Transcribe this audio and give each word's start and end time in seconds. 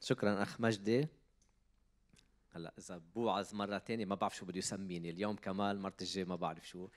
شكرا 0.00 0.42
أخ 0.42 0.60
مجدي. 0.60 1.08
هلا 2.50 2.72
إذا 2.78 2.98
بوعظ 3.14 3.54
مرة 3.54 3.78
ثانية 3.78 4.04
ما 4.04 4.14
بعرف 4.14 4.36
شو 4.36 4.46
بده 4.46 4.58
يسميني 4.58 5.10
اليوم 5.10 5.36
كمال 5.36 5.80
مرت 5.80 6.02
الجاي 6.02 6.24
ما 6.24 6.36
بعرف 6.36 6.68
شو. 6.68 6.88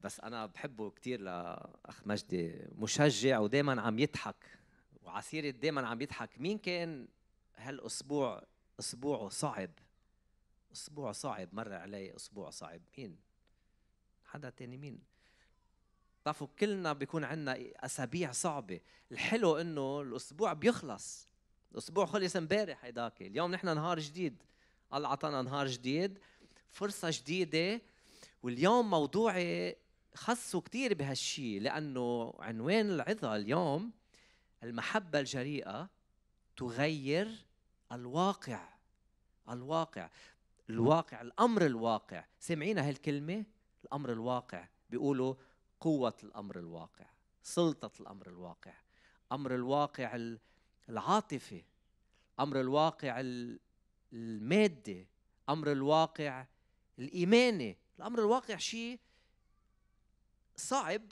بس 0.00 0.20
أنا 0.20 0.46
بحبه 0.46 0.90
كثير 0.90 1.20
لأخ 1.20 2.06
مجدي 2.06 2.68
مشجع 2.78 3.38
ودائما 3.38 3.82
عم 3.82 3.98
يضحك. 3.98 4.58
وعسيرة 5.02 5.50
دائما 5.50 5.86
عم 5.86 6.02
يضحك. 6.02 6.40
مين 6.40 6.58
كان 6.58 7.08
هالأسبوع؟ 7.56 8.42
أسبوعه 8.80 9.28
صعب. 9.28 9.70
أسبوع 10.72 11.12
صعب 11.12 11.48
مر 11.52 11.72
علي 11.72 12.16
أسبوع 12.16 12.50
صعب. 12.50 12.80
مين؟ 12.98 13.23
حدا 14.34 14.50
تاني 14.50 14.76
مين؟ 14.76 14.98
بتعرفوا 16.22 16.46
كلنا 16.58 16.92
بيكون 16.92 17.24
عندنا 17.24 17.56
أسابيع 17.76 18.32
صعبة. 18.32 18.80
الحلو 19.12 19.56
إنه 19.56 20.00
الأسبوع 20.00 20.52
بيخلص. 20.52 21.28
الأسبوع 21.72 22.06
خلص 22.06 22.36
إمبارح 22.36 22.84
هيداك. 22.84 23.22
اليوم 23.22 23.50
نحن 23.50 23.66
نهار 23.66 23.98
جديد. 23.98 24.42
الله 24.94 25.08
عطانا 25.08 25.42
نهار 25.42 25.66
جديد. 25.66 26.18
فرصة 26.70 27.08
جديدة. 27.12 27.80
واليوم 28.42 28.90
موضوعي 28.90 29.76
خصه 30.14 30.60
كثير 30.60 30.94
بهالشيء 30.94 31.60
لأنه 31.60 32.34
عنوان 32.38 32.90
العظة 32.90 33.36
اليوم 33.36 33.92
المحبة 34.62 35.20
الجريئة 35.20 35.88
تغير 36.56 37.46
الواقع. 37.92 38.68
الواقع. 39.48 40.10
الواقع 40.70 41.20
الأمر 41.20 41.66
الواقع. 41.66 42.24
سمعينا 42.38 42.88
هالكلمة؟ 42.88 43.44
الأمر 43.84 44.12
الواقع. 44.12 44.68
بيقولوا 44.90 45.34
قوة 45.80 46.16
الأمر 46.22 46.58
الواقع 46.58 47.06
سلطة 47.42 47.90
الأمر 48.00 48.26
الواقع. 48.26 48.74
أمر 49.32 49.54
الواقع 49.54 50.18
العاطفه 50.88 51.62
أمر 52.40 52.60
الواقع 52.60 53.22
المادي 54.12 55.06
أمر 55.48 55.72
الواقع 55.72 56.46
الإيماني. 56.98 57.76
الأمر 57.98 58.18
الواقع 58.18 58.56
شيء 58.56 59.00
صعب 60.56 61.02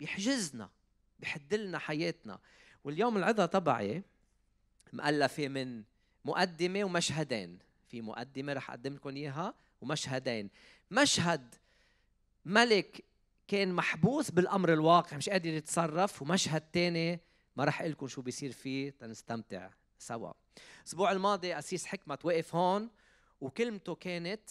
بيحجزنا 0.00 0.70
بيحد 1.18 1.54
لنا 1.54 1.78
حياتنا. 1.78 2.38
واليوم 2.84 3.16
العظة 3.16 3.46
تبعي 3.46 4.02
مؤلفة 4.92 5.48
من 5.48 5.82
مقدمة 6.24 6.84
ومشهدين. 6.84 7.58
في 7.88 8.02
مقدمة 8.02 8.52
رح 8.52 8.70
أقدم 8.70 8.94
لكم 8.94 9.16
إياها 9.16 9.54
ومشهدين. 9.80 10.50
مشهد 10.90 11.54
ملك 12.44 13.04
كان 13.48 13.72
محبوس 13.72 14.30
بالأمر 14.30 14.72
الواقع 14.72 15.16
مش 15.16 15.28
قادر 15.28 15.50
يتصرف 15.50 16.22
ومشهد 16.22 16.60
تاني 16.60 17.20
ما 17.56 17.64
رح 17.64 17.82
لكم 17.82 18.08
شو 18.08 18.22
بيصير 18.22 18.52
فيه 18.52 18.90
تنستمتع 18.90 19.70
سوا. 19.98 20.32
الأسبوع 20.80 21.12
الماضي 21.12 21.58
أسيس 21.58 21.86
حكمة 21.86 22.18
وقف 22.24 22.54
هون 22.54 22.90
وكلمته 23.40 23.94
كانت 23.94 24.50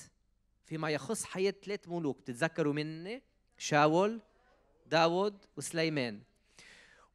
فيما 0.66 0.90
يخص 0.90 1.24
حياة 1.26 1.54
ثلاث 1.66 1.88
ملوك 1.88 2.22
تتذكروا 2.22 2.74
مني؟ 2.74 3.22
شاول 3.58 4.22
داود 4.86 5.46
وسليمان. 5.58 6.22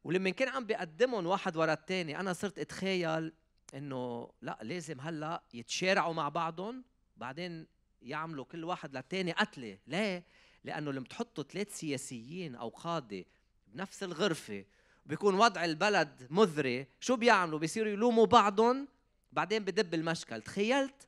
ولما 0.03 0.29
كان 0.29 0.47
عم 0.49 0.65
بيقدمهم 0.65 1.25
واحد 1.25 1.57
ورا 1.57 1.73
الثاني 1.73 2.19
أنا 2.19 2.33
صرت 2.33 2.59
أتخيل 2.59 3.33
إنه 3.73 4.31
لا 4.41 4.59
لازم 4.61 5.01
هلأ 5.01 5.43
يتشارعوا 5.53 6.13
مع 6.13 6.29
بعضهم 6.29 6.83
بعدين 7.17 7.67
يعملوا 8.01 8.45
كل 8.45 8.63
واحد 8.63 8.97
للثاني 8.97 9.31
قتلة. 9.31 9.77
ليه؟ 9.87 10.23
لأنه 10.63 10.91
لما 10.91 11.05
تحطوا 11.05 11.43
ثلاث 11.43 11.79
سياسيين 11.79 12.55
أو 12.55 12.69
قادة 12.69 13.25
بنفس 13.67 14.03
الغرفة 14.03 14.65
بيكون 15.05 15.35
وضع 15.35 15.65
البلد 15.65 16.27
مذري. 16.29 16.87
شو 16.99 17.15
بيعملوا؟ 17.15 17.59
بيصيروا 17.59 17.91
يلوموا 17.91 18.25
بعضهم. 18.25 18.87
بعدين 19.31 19.63
بدب 19.63 19.93
المشكل. 19.93 20.41
تخيلت 20.41 21.07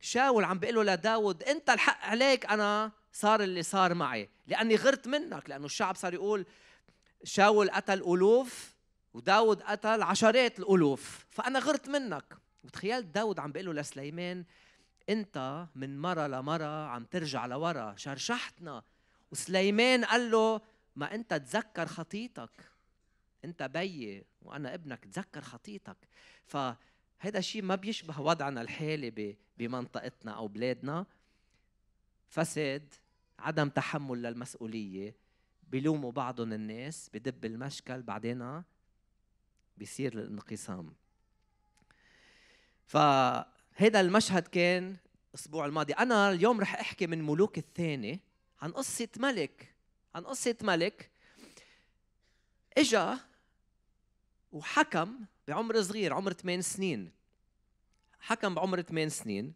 شاول 0.00 0.44
عم 0.44 0.58
بيقول 0.58 0.86
له 0.86 0.94
لداود 0.94 1.42
أنت 1.42 1.70
الحق 1.70 2.04
عليك 2.04 2.46
أنا 2.46 2.92
صار 3.12 3.42
اللي 3.42 3.62
صار 3.62 3.94
معي. 3.94 4.28
لأني 4.46 4.76
غرت 4.76 5.08
منك 5.08 5.50
لأنه 5.50 5.66
الشعب 5.66 5.94
صار 5.94 6.14
يقول 6.14 6.46
شاول 7.24 7.70
قتل 7.70 7.98
الوف 7.98 8.74
وداود 9.14 9.62
قتل 9.62 10.02
عشرات 10.02 10.58
الالوف 10.58 11.26
فأنا 11.30 11.58
غرت 11.58 11.88
منك. 11.88 12.24
وتخيلت 12.64 13.06
داود 13.06 13.38
عم 13.38 13.52
بيقول 13.52 13.66
له 13.76 13.82
لسليمان 13.82 14.44
انت 15.12 15.66
من 15.74 15.98
مرة 15.98 16.26
لمرة 16.26 16.86
عم 16.86 17.04
ترجع 17.04 17.46
لورا 17.46 17.96
شرشحتنا. 17.96 18.82
وسليمان 19.30 20.04
قال 20.04 20.30
له 20.30 20.60
ما 20.96 21.14
انت 21.14 21.34
تذكر 21.34 21.86
خطيتك. 21.86 22.50
انت 23.44 23.62
بيي 23.62 24.24
وأنا 24.42 24.74
ابنك 24.74 25.04
تذكر 25.04 25.40
خطيتك. 25.40 25.96
فهذا 26.44 27.38
الشيء 27.38 27.62
ما 27.62 27.74
بيشبه 27.74 28.20
وضعنا 28.20 28.62
الحالي 28.62 29.36
بمنطقتنا 29.56 30.32
أو 30.32 30.48
بلادنا. 30.48 31.06
فساد 32.28 32.94
عدم 33.38 33.68
تحمل 33.68 34.22
للمسؤولية 34.22 35.16
بيلوموا 35.62 36.12
بعضهم 36.12 36.52
الناس 36.52 37.10
بدب 37.14 37.44
المشكل 37.44 38.02
بعدين 38.02 38.62
بيصير 39.76 40.12
الانقسام. 40.12 40.94
فهذا 43.82 44.00
المشهد 44.00 44.42
كان 44.42 44.96
الأسبوع 45.30 45.66
الماضي. 45.66 45.92
أنا 45.92 46.30
اليوم 46.30 46.60
رح 46.60 46.74
أحكي 46.74 47.06
من 47.06 47.22
ملوك 47.26 47.58
الثاني 47.58 48.20
عن 48.60 48.72
قصة 48.72 49.08
ملك 49.16 49.74
عن 50.14 50.24
قصة 50.24 50.56
ملك. 50.62 51.10
إجا 52.78 53.18
وحكم 54.52 55.14
بعمر 55.48 55.82
صغير 55.82 56.12
عمر 56.12 56.32
8 56.32 56.60
سنين. 56.60 57.10
حكم 58.20 58.54
بعمر 58.54 58.80
8 58.80 59.08
سنين. 59.08 59.52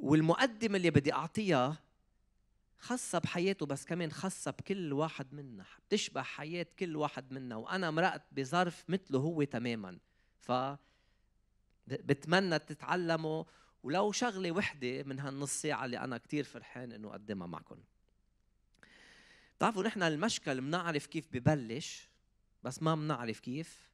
والمقدمة 0.00 0.76
اللي 0.76 0.90
بدي 0.90 1.12
أعطيها 1.12 1.76
خاصة 2.78 3.18
بحياته 3.18 3.66
بس 3.66 3.84
كمان 3.84 4.12
خاصة 4.12 4.50
بكل 4.50 4.92
واحد 4.92 5.34
منا. 5.34 5.64
بتشبه 5.88 6.22
حياة 6.22 6.66
كل 6.78 6.96
واحد 6.96 7.32
منا 7.32 7.56
وأنا 7.56 7.90
مرقت 7.90 8.22
بظرف 8.32 8.84
مثله 8.88 9.18
هو 9.18 9.42
تماما. 9.42 9.98
ف 10.38 10.52
بتمنى 11.86 12.58
تتعلموا 12.58 13.44
ولو 13.82 14.12
شغلة 14.12 14.52
وحدة 14.52 15.02
من 15.02 15.20
هالنص 15.20 15.62
ساعة 15.62 15.84
اللي 15.84 15.98
أنا 15.98 16.18
كتير 16.18 16.44
فرحان 16.44 16.92
إنه 16.92 17.10
أقدمها 17.10 17.46
معكم 17.46 17.78
بتعرفوا 19.56 19.82
نحن 19.82 20.02
المشكل 20.02 20.60
بنعرف 20.60 21.06
كيف 21.06 21.28
ببلش 21.32 22.08
بس 22.62 22.82
ما 22.82 22.94
بنعرف 22.94 23.40
كيف 23.40 23.90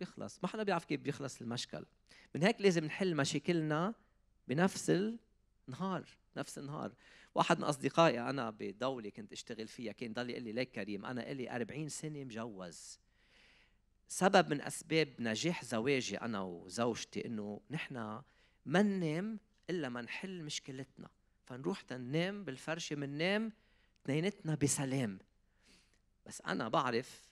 بيخلص. 0.00 0.38
ما 0.42 0.48
حدا 0.48 0.62
بيعرف 0.62 0.84
كيف 0.84 1.00
بيخلص 1.00 1.40
المشكل. 1.40 1.84
من 2.34 2.42
هيك 2.42 2.60
لازم 2.60 2.84
نحل 2.84 3.16
مشاكلنا 3.16 3.94
بنفس 4.48 4.90
النهار 5.68 6.04
نفس 6.36 6.58
النهار. 6.58 6.92
واحد 7.34 7.58
من 7.58 7.64
أصدقائي 7.64 8.20
أنا 8.20 8.50
بدولة 8.50 9.10
كنت 9.10 9.32
أشتغل 9.32 9.68
فيها 9.68 9.92
كان 9.92 10.12
ضل 10.12 10.30
يقول 10.30 10.42
لي 10.42 10.52
ليك 10.52 10.70
كريم 10.70 11.06
أنا 11.06 11.32
لي 11.32 11.56
40 11.56 11.88
سنة 11.88 12.24
مجوز. 12.24 12.98
سبب 14.08 14.50
من 14.50 14.60
أسباب 14.60 15.14
نجاح 15.18 15.64
زواجي 15.64 16.16
أنا 16.16 16.40
وزوجتي 16.40 17.26
إنه 17.26 17.60
نحن 17.70 18.22
ما 18.66 18.82
ننام 18.82 19.38
إلا 19.70 19.88
ما 19.88 20.02
نحل 20.02 20.42
مشكلتنا. 20.42 21.08
فنروح 21.44 21.80
تنام 21.80 22.44
بالفرشة 22.44 22.96
مننام 22.96 23.52
اثنيناتنا 24.02 24.54
بسلام. 24.54 25.18
بس 26.26 26.40
أنا 26.40 26.68
بعرف 26.68 27.28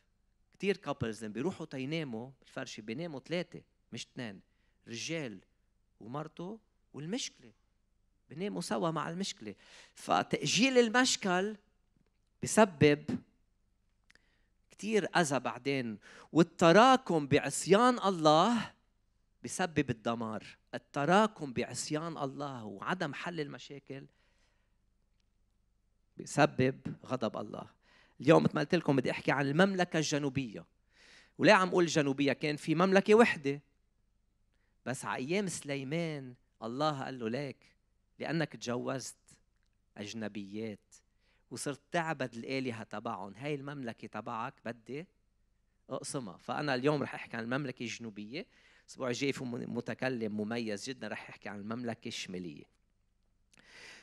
كثير 0.59 0.77
كابلز 0.77 1.25
بيروحوا 1.25 1.67
تيناموا 1.67 2.31
بالفرشة 2.41 2.81
بيناموا 2.81 3.21
ثلاثة 3.21 3.63
مش 3.93 4.07
اثنين 4.13 4.41
رجال 4.89 5.41
ومرته 6.01 6.59
والمشكلة. 6.93 7.53
بناموا 8.31 8.61
سوا 8.61 8.91
مع 8.91 9.11
المشكلة. 9.11 9.55
فتأجيل 9.95 10.79
المشكل 10.79 11.57
بسبب 12.43 13.05
كثير 14.79 15.09
أذى 15.17 15.39
بعدين. 15.39 15.99
والتراكم 16.33 17.27
بعصيان 17.27 17.99
الله 17.99 18.73
بسبب 19.45 19.91
الدمار. 19.91 20.45
التراكم 20.75 21.53
بعصيان 21.53 22.19
الله 22.19 22.65
وعدم 22.65 23.15
حل 23.15 23.41
المشاكل 23.41 24.07
بسبب 26.17 26.81
غضب 27.07 27.37
الله. 27.37 27.67
اليوم 28.21 28.43
مثل 28.43 28.55
ما 28.55 28.61
قلت 28.61 28.75
لكم 28.75 28.97
بدي 28.97 29.11
أحكي 29.11 29.33
عن 29.33 29.47
المملكة 29.47 29.97
الجنوبية. 29.97 30.65
وليه 31.39 31.53
عم 31.53 31.69
أقول 31.69 31.87
جنوبية؟ 31.87 32.33
كان 32.33 32.57
في 32.57 32.75
مملكة 32.75 33.15
وحدة. 33.15 33.61
بس 34.87 35.05
على 35.05 35.25
أيام 35.25 35.49
سليمان 35.49 36.35
الله 36.63 37.05
قال 37.05 37.19
له 37.19 37.29
ليك 37.29 37.57
لأنك 38.19 38.53
تجوزت 38.53 39.17
أجنبيات. 39.97 40.95
وصرت 41.51 41.81
تعبد 41.93 42.35
الآلهة 42.35 42.83
تبعهم. 42.83 43.35
هاي 43.35 43.55
المملكة 43.55 44.09
تبعك 44.09 44.55
بدي 44.65 45.07
أقسمها. 45.91 46.37
فأنا 46.37 46.75
اليوم 46.75 47.03
رح 47.03 47.15
أحكي 47.15 47.37
عن 47.37 47.45
المملكة 47.45 47.83
الجنوبية 47.83 48.47
الأسبوع 48.85 49.09
الجاي 49.09 49.33
في 49.33 49.45
متكلم 49.45 50.37
مميز 50.37 50.89
جدا 50.89 51.09
رح 51.09 51.29
يحكي 51.31 51.49
عن 51.49 51.61
المملكة 51.61 52.09
الشمالية 52.09 52.65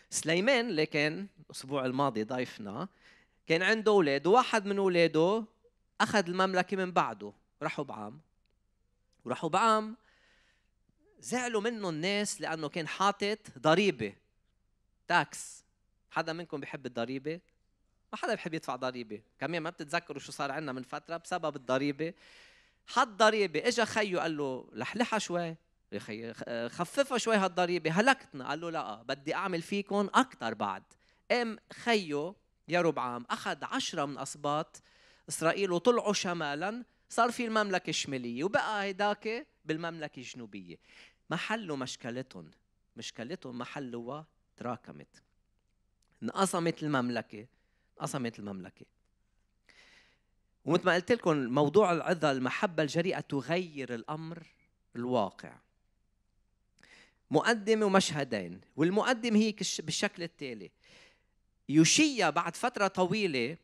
سليمان 0.10 0.70
اللي 0.70 0.86
كان 0.86 1.28
الأسبوع 1.46 1.86
الماضي 1.86 2.24
ضيفنا 2.24 2.88
كان 3.48 3.62
عنده 3.62 3.92
أولاد 3.92 4.28
وواحد 4.28 4.66
من 4.66 4.78
أولاده 4.78 5.46
أخذ 6.02 6.30
المملكة 6.30 6.78
من 6.78 6.92
بعده. 6.92 7.34
راحوا 7.62 7.86
بعام. 7.86 8.22
وراحوا 9.26 9.50
بعام. 9.50 9.98
زعلوا 11.20 11.62
منه 11.62 11.90
الناس 11.90 12.42
لأنه 12.42 12.70
كان 12.70 12.88
حاطط 12.88 13.38
ضريبة 13.60 14.14
تاكس 15.08 15.61
حدا 16.12 16.34
منكم 16.34 16.60
بيحب 16.60 16.86
الضريبة؟ 16.86 17.40
ما 18.12 18.18
حدا 18.18 18.36
بيحب 18.36 18.54
يدفع 18.54 18.76
ضريبة. 18.76 19.22
كمان 19.40 19.62
ما 19.62 19.70
بتتذكروا 19.70 20.20
شو 20.20 20.32
صار 20.32 20.52
عندنا 20.52 20.72
من 20.72 20.84
فترة 20.84 21.18
بسبب 21.18 21.56
الضريبة؟ 21.56 22.14
حط 22.88 23.08
ضريبة. 23.08 23.68
اجى 23.68 23.86
خيه 23.86 24.20
قال 24.20 24.38
له 24.38 24.70
لحلحها 24.74 25.20
شوي. 25.20 25.56
يا 25.92 26.00
خي 26.00 26.34
خففها 26.70 27.18
شوي 27.18 27.36
هالضريبة. 27.36 27.92
هلكتنا. 27.92 28.48
قال 28.50 28.62
له 28.62 28.70
لا 28.70 29.02
بدي 29.02 29.36
أعمل 29.36 29.62
فيكم 29.62 30.10
أكثر 30.14 30.54
بعد. 30.54 30.84
ام 31.32 31.58
خيه 31.74 32.34
يا 32.68 32.82
ربعام 32.82 33.26
أخذ 33.30 33.64
عشرة 33.64 34.06
من 34.06 34.18
اسباط 34.18 34.82
إسرائيل 35.30 35.72
وطلعوا 35.72 36.14
شمالا. 36.14 36.84
صار 37.10 37.32
في 37.32 37.46
المملكة 37.46 37.90
الشماليه 37.90 38.44
وبقى 38.44 38.84
هيداك 38.84 39.48
بالمملكة 39.66 40.20
الجنوبيه 40.20 40.78
ما 41.30 41.38
حلوا 41.38 41.78
مشكلتهم 41.78 42.52
مشكلتهم 42.96 43.58
ما 43.58 43.66
حلوها 43.66 44.26
تراكمت. 44.58 45.24
انقسمت 46.24 46.84
المملكة 46.84 47.46
انقسمت 48.02 48.40
المملكة. 48.40 48.86
ومثل 50.66 50.86
ما 50.86 50.94
قلت 50.96 51.12
لكم 51.12 51.38
موضوع 51.38 51.92
العظة 51.92 52.32
المحبة 52.32 52.84
الجريئة 52.84 53.20
تغير 53.20 53.96
الأمر 53.96 54.44
الواقع. 54.96 55.54
مقدمة 57.32 57.86
ومشهدين 57.86 58.62
والمقدم 58.76 59.36
هي 59.36 59.56
بالشكل 59.80 60.24
التالي. 60.24 60.72
يوشيا 61.70 62.30
بعد 62.30 62.56
فترة 62.56 62.88
طويلة 62.88 63.58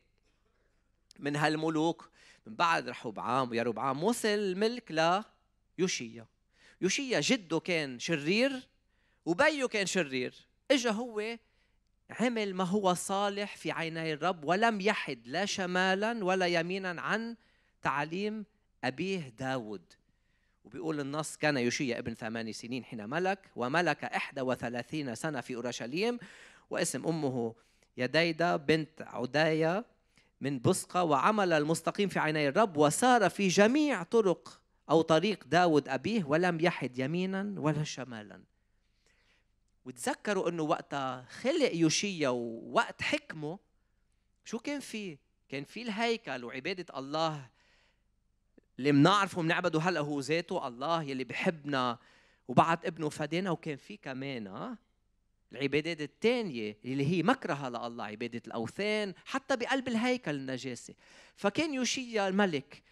من 1.18 1.36
هالملوك 1.36 2.10
من 2.46 2.54
بعد 2.54 2.88
رحوبعام 2.88 3.50
ويروبعام 3.50 4.04
وصل 4.04 4.28
الملك 4.28 4.90
ليوشيا 5.78 6.26
يوشيا. 6.80 7.20
جده 7.20 7.60
كان 7.60 7.98
شرير 7.98 8.68
وبيه 9.26 9.66
كان 9.66 9.86
شرير. 9.86 10.34
إجا 10.70 10.90
هو 10.90 11.38
عمل 12.10 12.54
ما 12.54 12.64
هو 12.64 12.94
صالح 12.94 13.56
في 13.56 13.70
عيني 13.70 14.12
الرب 14.12 14.44
ولم 14.44 14.80
يحد 14.80 15.18
لا 15.26 15.44
شمالا 15.44 16.24
ولا 16.24 16.46
يمينا 16.46 17.00
عن 17.00 17.36
تعليم 17.82 18.44
أبيه 18.84 19.28
داود. 19.28 19.82
وبيقول 20.64 21.00
النص 21.00 21.36
كان 21.36 21.56
يوشيا 21.56 21.98
ابن 21.98 22.14
ثمان 22.14 22.52
سنين 22.52 22.84
حين 22.84 23.08
ملك 23.08 23.50
وملك 23.56 24.04
إحدى 24.04 24.40
وثلاثين 24.40 25.14
سنة 25.14 25.40
في 25.40 25.54
أورشليم 25.54 26.18
واسم 26.70 27.06
أمه 27.06 27.54
يديدا 27.96 28.56
بنت 28.56 29.02
عدايا 29.02 29.84
من 30.40 30.60
بسقة 30.60 31.04
وعمل 31.04 31.52
المستقيم 31.52 32.08
في 32.08 32.18
عيني 32.18 32.48
الرب 32.48 32.76
وسار 32.76 33.30
في 33.30 33.48
جميع 33.48 34.02
طرق 34.02 34.60
أو 34.90 35.02
طريق 35.02 35.44
داود 35.46 35.88
أبيه 35.88 36.24
ولم 36.24 36.60
يحد 36.60 36.98
يمينا 36.98 37.54
ولا 37.56 37.84
شمالا. 37.84 38.40
وتذكروا 39.84 40.48
إنه 40.48 40.62
وقتها 40.62 41.26
خلق 41.30 41.74
يوشيا 41.74 42.28
ووقت 42.28 43.02
حكمه 43.02 43.58
شو 44.44 44.58
كان 44.58 44.80
في؟ 44.80 45.18
كان 45.48 45.64
في 45.64 45.82
الهيكل 45.82 46.44
وعبادة 46.44 46.98
الله 46.98 47.50
اللي 48.78 48.92
بنعرفه 48.92 49.42
بنعبده 49.42 49.80
هلأ 49.80 50.00
هو 50.00 50.20
ذاته 50.20 50.68
الله 50.68 51.02
يلي 51.02 51.24
بحبنا 51.24 51.98
وبعت 52.48 52.86
ابنه 52.86 53.08
فدينا 53.08 53.50
وكان 53.50 53.76
في 53.76 53.96
كمان 53.96 54.46
آه 54.46 54.78
العبادات 55.52 56.00
الثانية 56.00 56.76
اللي 56.84 57.06
هي 57.06 57.22
مكرهة 57.22 57.68
لله 57.68 58.04
عبادة 58.04 58.42
الأوثان 58.46 59.14
حتى 59.24 59.56
بقلب 59.56 59.88
الهيكل 59.88 60.34
النجاسة 60.34 60.94
فكان 61.36 61.74
يوشيا 61.74 62.28
الملك 62.28 62.82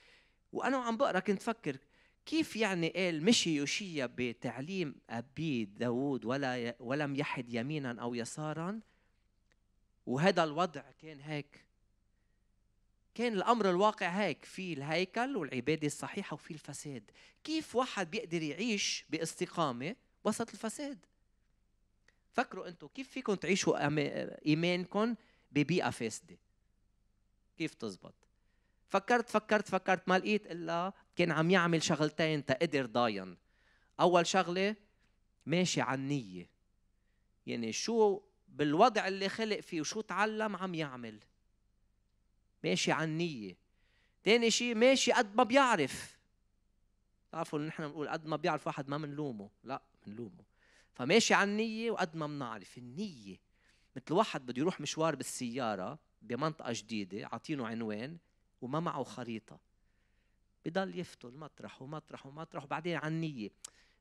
وأنا 0.52 0.76
عم 0.76 0.96
بقرأ 0.96 1.18
كنت 1.18 1.42
فكر 1.42 1.76
كيف 2.26 2.56
يعني 2.56 2.88
قال 2.88 3.24
مشي 3.24 3.56
يوشيا 3.56 4.06
بتعليم 4.06 4.94
أبي 5.10 5.64
داود 5.64 6.24
ولا 6.24 6.76
ولم 6.80 7.16
يحد 7.16 7.54
يمينا 7.54 8.02
أو 8.02 8.14
يسارا؟ 8.14 8.80
وهذا 10.06 10.44
الوضع 10.44 10.82
كان 10.98 11.20
هيك. 11.20 11.66
كان 13.14 13.32
الأمر 13.32 13.70
الواقع 13.70 14.08
هيك 14.08 14.44
في 14.44 14.72
الهيكل 14.72 15.36
والعبادة 15.36 15.86
الصحيحة 15.86 16.34
وفي 16.34 16.50
الفساد. 16.50 17.10
كيف 17.44 17.76
واحد 17.76 18.10
بيقدر 18.10 18.42
يعيش 18.42 19.04
باستقامة 19.10 19.96
وسط 20.24 20.50
الفساد؟ 20.50 21.06
فكروا 22.32 22.68
أنتم 22.68 22.86
كيف 22.86 23.08
فيكم 23.08 23.34
تعيشوا 23.34 23.88
إيمانكم 24.46 25.14
ببيئة 25.52 25.90
فاسدة؟ 25.90 26.38
كيف 27.56 27.74
تزبط؟ 27.74 28.14
فكرت 28.88 29.30
فكرت 29.30 29.68
فكرت 29.68 30.08
ما 30.08 30.18
لقيت 30.18 30.46
إلا 30.46 30.92
كان 31.16 31.32
عم 31.32 31.50
يعمل 31.50 31.82
شغلتين 31.82 32.44
تقدر 32.44 32.86
ضاين. 32.86 33.36
أول 34.00 34.26
شغلة 34.26 34.76
ماشي 35.46 35.80
على 35.80 35.98
النية. 35.98 36.50
يعني 37.46 37.72
شو 37.72 38.20
بالوضع 38.48 39.08
اللي 39.08 39.28
خلق 39.28 39.60
فيه 39.60 39.80
وشو 39.80 40.00
تعلم 40.00 40.56
عم 40.56 40.74
يعمل. 40.74 41.18
ماشي 42.64 42.92
على 42.92 43.04
النية. 43.04 43.56
تاني 44.24 44.50
شيء 44.50 44.74
ماشي 44.74 45.12
قد 45.12 45.36
ما 45.36 45.42
بيعرف. 45.42 46.16
تعرفوا 47.32 47.58
نحن 47.58 47.88
بنقول 47.88 48.08
قد 48.08 48.26
ما 48.26 48.36
بيعرف 48.36 48.66
واحد 48.66 48.88
ما 48.88 48.98
بنلومه 48.98 49.50
لا 49.64 49.82
بنلومه 50.06 50.44
فماشي 50.94 51.34
على 51.34 51.50
النية 51.50 51.90
وقد 51.90 52.16
ما 52.16 52.26
بنعرف 52.26 52.78
النية 52.78 53.36
مثل 53.96 54.14
واحد 54.14 54.46
بده 54.46 54.60
يروح 54.60 54.80
مشوار 54.80 55.14
بالسيارة 55.14 55.98
بمنطقة 56.22 56.72
جديدة 56.72 57.28
عاطينه 57.32 57.66
عنوان 57.66 58.18
وما 58.62 58.80
معه 58.80 59.04
خريطة. 59.04 59.58
بضل 60.66 60.98
يفتل 60.98 61.36
مطرح 61.36 61.82
ومطرح 61.82 62.26
ومطرح 62.26 62.64
وبعدين 62.64 62.96
عن 62.96 63.20
نية. 63.20 63.50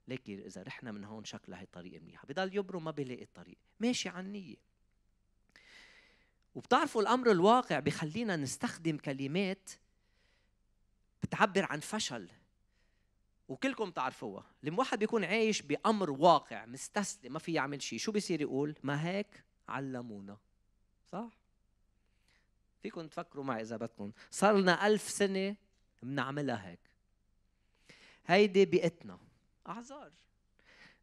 لكن 0.08 0.40
إذا 0.40 0.64
رحنا 0.64 0.92
من 0.92 1.04
هون 1.04 1.24
شكلها 1.24 1.60
هي 1.62 1.66
طريقة 1.66 2.00
منيحة 2.00 2.28
بضل 2.28 2.56
يبرم 2.56 2.84
ما 2.84 2.92
بيلاقي 2.92 3.24
الطريق. 3.24 3.58
ماشي 3.80 4.10
عن 4.10 4.32
نية. 4.32 4.56
وبتعرفوا 6.56 7.02
الأمر 7.02 7.32
الواقع 7.32 7.80
بخلينا 7.80 8.36
نستخدم 8.36 8.98
كلمات 8.98 9.70
بتعبر 11.24 11.66
عن 11.66 11.80
فشل. 11.80 12.30
وكلكم 13.48 13.92
تعرفوها 13.92 14.46
لما 14.64 14.80
واحد 14.80 15.00
بيكون 15.00 15.24
عايش 15.24 15.62
بأمر 15.62 16.12
واقع 16.12 16.66
مستسلم 16.66 17.34
ما 17.34 17.40
في 17.40 17.54
يعمل 17.54 17.82
شيء 17.82 18.00
شو 18.00 18.12
بيصير 18.12 18.42
يقول؟ 18.42 18.76
ما 18.84 19.08
هيك؟ 19.08 19.44
علمونا. 19.68 20.38
صح؟ 21.12 21.30
فيكم 22.82 23.08
تفكروا 23.08 23.44
معي 23.44 23.62
إذا 23.62 23.78
بدكم 23.78 24.12
صار 24.32 24.58
لنا 24.58 24.88
ألف 24.88 25.02
سنة 25.02 25.56
بنعملها 26.06 26.70
هيك. 26.70 26.80
هيدي 28.26 28.66
بيئتنا. 28.66 29.20
أعذار. 29.68 30.12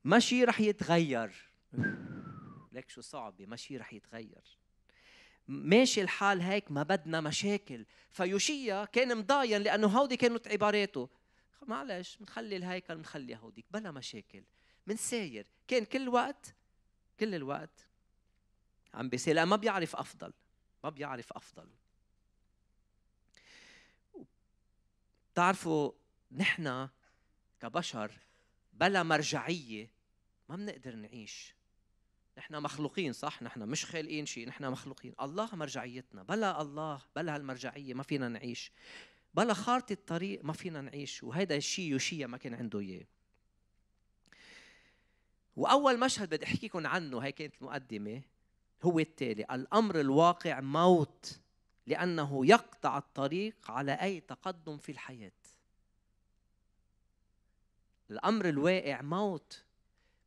ماشي 0.04 0.44
رح 0.44 0.60
يتغير. 0.60 1.32
ليك 2.72 2.90
شو 2.90 3.00
صعبة؟ 3.00 3.46
ماشي 3.46 3.76
رح 3.76 3.92
يتغير. 3.92 4.58
ماشي 5.48 6.02
الحال 6.02 6.40
هيك 6.40 6.70
ما 6.70 6.82
بدنا 6.82 7.20
مشاكل. 7.20 7.86
فيوشيا 8.10 8.84
كان 8.84 9.18
مضاين 9.18 9.62
لأنه 9.62 9.86
هودي 9.86 10.16
كانت 10.16 10.48
عباراته 10.48 11.08
معلش 11.66 12.16
بنخلي 12.16 12.56
الهيكل 12.56 12.96
بنخلي 12.96 13.36
هوديك. 13.36 13.66
بلا 13.70 13.90
مشاكل. 13.90 14.44
ساير 14.94 15.46
كان 15.68 15.84
كل 15.84 16.08
وقت 16.08 16.54
كل 17.20 17.34
الوقت 17.34 17.86
عم 18.94 19.08
بيصير 19.08 19.44
ما 19.44 19.56
بيعرف 19.56 19.96
أفضل. 19.96 20.32
ما 20.84 20.90
بيعرف 20.90 21.32
أفضل. 21.32 21.68
تعرفوا 25.34 25.92
نحن 26.32 26.88
كبشر 27.60 28.12
بلا 28.72 29.02
مرجعية 29.02 29.90
ما 30.48 30.56
بنقدر 30.56 30.94
نعيش. 30.94 31.54
نحن 32.38 32.62
مخلوقين 32.62 33.12
صح؟ 33.12 33.42
نحن 33.42 33.62
مش 33.68 33.84
خالقين 33.84 34.26
شيء 34.26 34.48
نحن 34.48 34.64
مخلوقين. 34.64 35.14
الله 35.20 35.54
مرجعيتنا. 35.54 36.22
بلا 36.22 36.60
الله 36.60 37.02
بلا 37.16 37.34
هالمرجعية 37.34 37.94
ما 37.94 38.02
فينا 38.02 38.28
نعيش. 38.28 38.72
بلا 39.34 39.54
خارطة 39.54 39.92
الطريق 39.92 40.44
ما 40.44 40.52
فينا 40.52 40.80
نعيش. 40.80 41.22
وهذا 41.22 41.56
الشيء 41.56 41.90
يوشيا 41.90 42.26
ما 42.26 42.36
كان 42.36 42.54
عنده 42.54 42.78
إياه. 42.78 43.06
وأول 45.56 46.00
مشهد 46.00 46.34
بدي 46.34 46.44
احكيكم 46.44 46.86
عنه 46.86 47.18
هي 47.18 47.32
كانت 47.32 47.54
المقدمه 47.62 48.22
هو 48.82 48.98
التالي. 48.98 49.44
الأمر 49.44 50.00
الواقع 50.00 50.60
موت. 50.60 51.41
لأنه 51.86 52.46
يقطع 52.46 52.98
الطريق 52.98 53.70
على 53.70 53.92
أي 53.92 54.20
تقدم 54.20 54.78
في 54.78 54.92
الحياة. 54.92 55.32
الأمر 58.10 58.48
الواقع 58.48 59.02
موت 59.02 59.64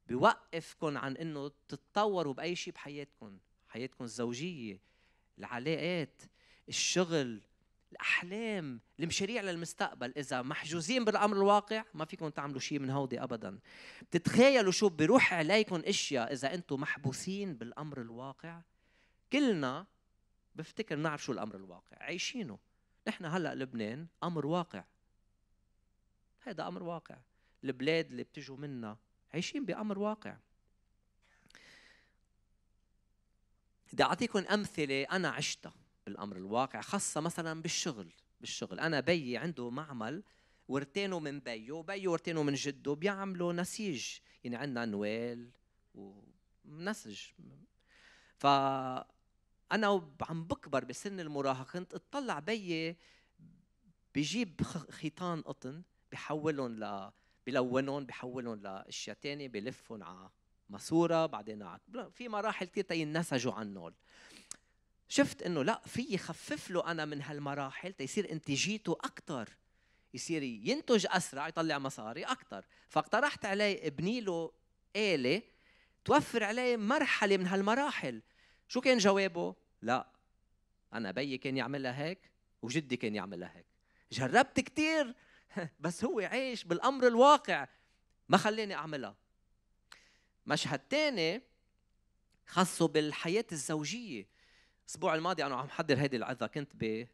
بيوقفكم 0.08 0.98
عن 0.98 1.18
إنه 1.18 1.52
تتطوروا 1.68 2.34
بأي 2.34 2.56
شيء 2.56 2.74
بحياتكم 2.74 3.38
حياتكم 3.68 4.04
الزوجية 4.04 4.82
العلاقات 5.40 6.22
الشغل 6.70 7.42
الأحلام 7.92 8.80
المشاريع 9.00 9.42
للمستقبل. 9.42 10.14
إذا 10.18 10.42
محجوزين 10.42 11.06
بالأمر 11.06 11.38
الواقع 11.38 11.84
ما 11.94 12.06
فيكم 12.06 12.30
تعملوا 12.30 12.60
شيء 12.60 12.80
من 12.80 12.90
هودي 12.90 13.24
ابدا. 13.24 13.60
بتتخيلوا 14.02 14.72
شو 14.72 14.90
بيروح 14.90 15.34
عليكم 15.34 15.82
أشياء 15.86 16.34
إذا 16.34 16.54
أنتم 16.54 16.82
محبوسين 16.82 17.54
بالأمر 17.54 18.02
الواقع؟ 18.02 18.62
كلنا 19.32 19.86
بفتكر 20.56 20.96
نعرف 20.96 21.24
شو 21.24 21.32
الأمر 21.32 21.56
الواقع. 21.56 21.98
عايشينه. 21.98 22.60
نحن 23.08 23.26
هلأ 23.26 23.56
لبنان 23.56 24.08
أمر 24.24 24.46
واقع. 24.46 24.84
هذا 26.40 26.68
أمر 26.68 26.84
واقع. 26.84 27.18
البلاد 27.64 28.12
اللي 28.12 28.24
بتجوا 28.24 28.58
منا 28.58 28.98
عايشين 29.34 29.66
بأمر 29.66 30.00
واقع. 30.00 30.38
بدي 33.94 34.04
اعطيكم 34.04 34.40
أمثلة 34.40 35.04
أنا 35.04 35.30
عشتها 35.30 35.74
بالأمر 36.06 36.36
الواقع 36.36 36.82
خاصة 36.82 37.22
مثلا 37.22 37.62
بالشغل 37.62 38.12
بالشغل. 38.42 38.80
أنا 38.80 39.00
بيي 39.00 39.38
عنده 39.38 39.70
معمل 39.70 40.24
ورتينه 40.68 41.20
من 41.20 41.40
بيه 41.40 41.72
وبيه 41.72 42.10
ورتينه 42.10 42.44
من 42.44 42.54
جده 42.54 42.94
بيعملوا 42.94 43.54
نسيج. 43.54 44.20
يعني 44.44 44.56
عندنا 44.56 44.86
نوال 44.86 45.50
ونسج 46.66 47.20
ف 48.38 48.48
أنا 49.72 50.12
عم 50.22 50.44
بكبر 50.44 50.86
بسن 50.86 51.20
المراهقة 51.20 51.64
كنت 51.64 51.94
أطلع 51.94 52.40
بيي 52.40 52.98
بجيب 54.16 54.62
خيطان 54.90 55.42
قطن 55.42 55.84
بحولهم 56.12 56.84
ل 56.84 57.12
بلونهم 57.48 58.06
بحولهم 58.06 58.62
لأشياء 58.62 59.18
ثانية 59.24 59.48
بلفهم 59.48 60.04
على 60.04 60.30
ماسورة 60.70 61.26
بعدين 61.26 61.64
على 61.64 62.12
في 62.12 62.30
مراحل 62.30 62.66
كثير 62.66 62.84
تينسجوا 62.84 63.54
عنهم 63.54 63.94
شفت 65.08 65.42
إنه 65.42 65.64
لا 65.64 65.82
في 65.86 66.18
خفف 66.18 66.70
له 66.70 66.92
أنا 66.92 67.06
من 67.06 67.22
هالمراحل 67.22 67.94
تيصير 67.94 68.32
إنتاجيته 68.32 68.92
أكثر 68.92 69.50
يصير 70.14 70.44
ينتج 70.44 71.08
أسرع 71.10 71.48
يطلع 71.48 71.80
مصاري 71.80 72.24
أكثر 72.24 72.66
فاقترحت 72.90 73.46
عليه 73.46 73.88
ابني 73.88 74.22
له 74.22 74.52
آلة 74.96 75.42
توفر 76.06 76.44
عليه 76.44 76.78
مرحلة 76.78 77.38
من 77.38 77.48
هالمراحل. 77.48 78.22
شو 78.68 78.82
كان 78.82 78.98
جوابه؟ 78.98 79.56
لا 79.82 80.08
أنا 80.94 81.12
بيي 81.12 81.38
كان 81.38 81.58
يعملها 81.58 82.04
هيك 82.04 82.32
وجدي 82.62 82.98
كان 82.98 83.16
يعملها 83.16 83.58
هيك 83.58 83.66
جربت 84.12 84.60
كثير 84.60 85.16
بس 85.80 86.04
هو 86.04 86.20
عايش 86.20 86.64
بالأمر 86.64 87.08
الواقع 87.08 87.68
ما 88.30 88.38
خلاني 88.38 88.74
أعملها 88.74 89.16
مشهد 90.46 90.80
تاني 90.80 91.42
خاصه 92.46 92.88
بالحياة 92.88 93.46
الزوجية 93.52 94.28
الأسبوع 94.82 95.16
الماضي 95.16 95.46
أنا 95.46 95.56
عم 95.56 95.70
حضر 95.70 96.00
هيدي 96.00 96.18
العظة 96.18 96.48
كنت 96.48 96.72
ب 96.76 97.08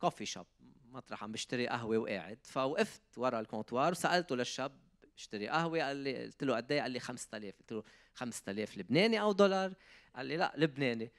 كوفي 0.00 0.26
شوب 0.26 0.46
مطرح 0.84 1.24
عم 1.24 1.32
بشتري 1.32 1.68
قهوة 1.68 1.98
وقاعد 1.98 2.38
فوقفت 2.42 3.02
ورا 3.16 3.40
الكونتوار 3.40 3.92
وسألته 3.92 4.36
للشاب 4.36 4.72
اشتري 5.16 5.48
قهوة 5.48 5.82
قال 5.82 5.96
لي 5.96 6.24
قلت 6.24 6.44
له 6.44 6.56
قد 6.56 6.72
إيه؟ 6.72 6.82
قال 6.82 6.90
لي 6.90 7.00
5000 7.00 7.54
قلت 7.60 7.72
له 7.72 7.84
5000 8.14 8.78
لبناني 8.78 9.20
أو 9.20 9.32
دولار؟ 9.32 9.74
قال 10.18 10.26
لي 10.26 10.36
لا 10.36 10.52
لبناني. 10.56 11.10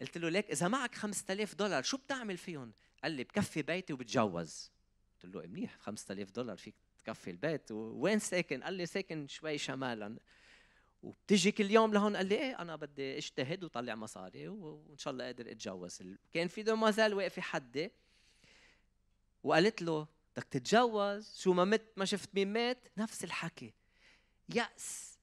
قلت 0.00 0.18
له 0.18 0.28
ليك 0.28 0.50
إذا 0.50 0.68
معك 0.68 0.94
5000 0.94 1.54
دولار 1.54 1.82
شو 1.82 1.96
بتعمل 1.96 2.36
فيهم؟ 2.36 2.72
قال 3.02 3.12
لي 3.12 3.24
بكفي 3.24 3.62
بيتي 3.62 3.92
وبتجوز. 3.92 4.70
قلت 5.12 5.34
له 5.34 5.46
منيح 5.46 5.78
5000 5.80 6.30
دولار 6.30 6.56
فيك 6.56 6.74
تكفي 6.98 7.30
البيت. 7.30 7.72
وين 7.72 8.18
ساكن؟ 8.18 8.62
قال 8.62 8.74
لي 8.74 8.86
ساكن 8.86 9.28
شوي 9.28 9.58
شمالا. 9.58 10.16
وبتجي 11.02 11.52
كل 11.52 11.70
يوم 11.70 11.92
لهون؟ 11.92 12.16
قال 12.16 12.26
لي 12.26 12.34
إيه 12.34 12.58
أنا 12.58 12.76
بدي 12.76 13.18
اجتهد 13.18 13.64
وطلع 13.64 13.94
مصاري 13.94 14.48
وإن 14.48 14.98
شاء 14.98 15.12
الله 15.12 15.24
قادر 15.24 15.50
أتجوز. 15.50 16.02
كان 16.32 16.48
في 16.48 16.62
دومازيل 16.62 17.14
واقفه 17.14 17.42
حدي 17.42 17.90
وقالت 19.44 19.82
له 19.82 20.06
بدك 20.36 20.44
تتجوز؟ 20.44 21.38
شو 21.38 21.52
ما 21.52 21.64
مت 21.64 21.82
ما 21.96 22.04
شفت 22.04 22.34
مين 22.34 22.52
مات؟ 22.52 22.88
نفس 22.96 23.24
الحكي. 23.24 23.74
يأس. 24.48 25.17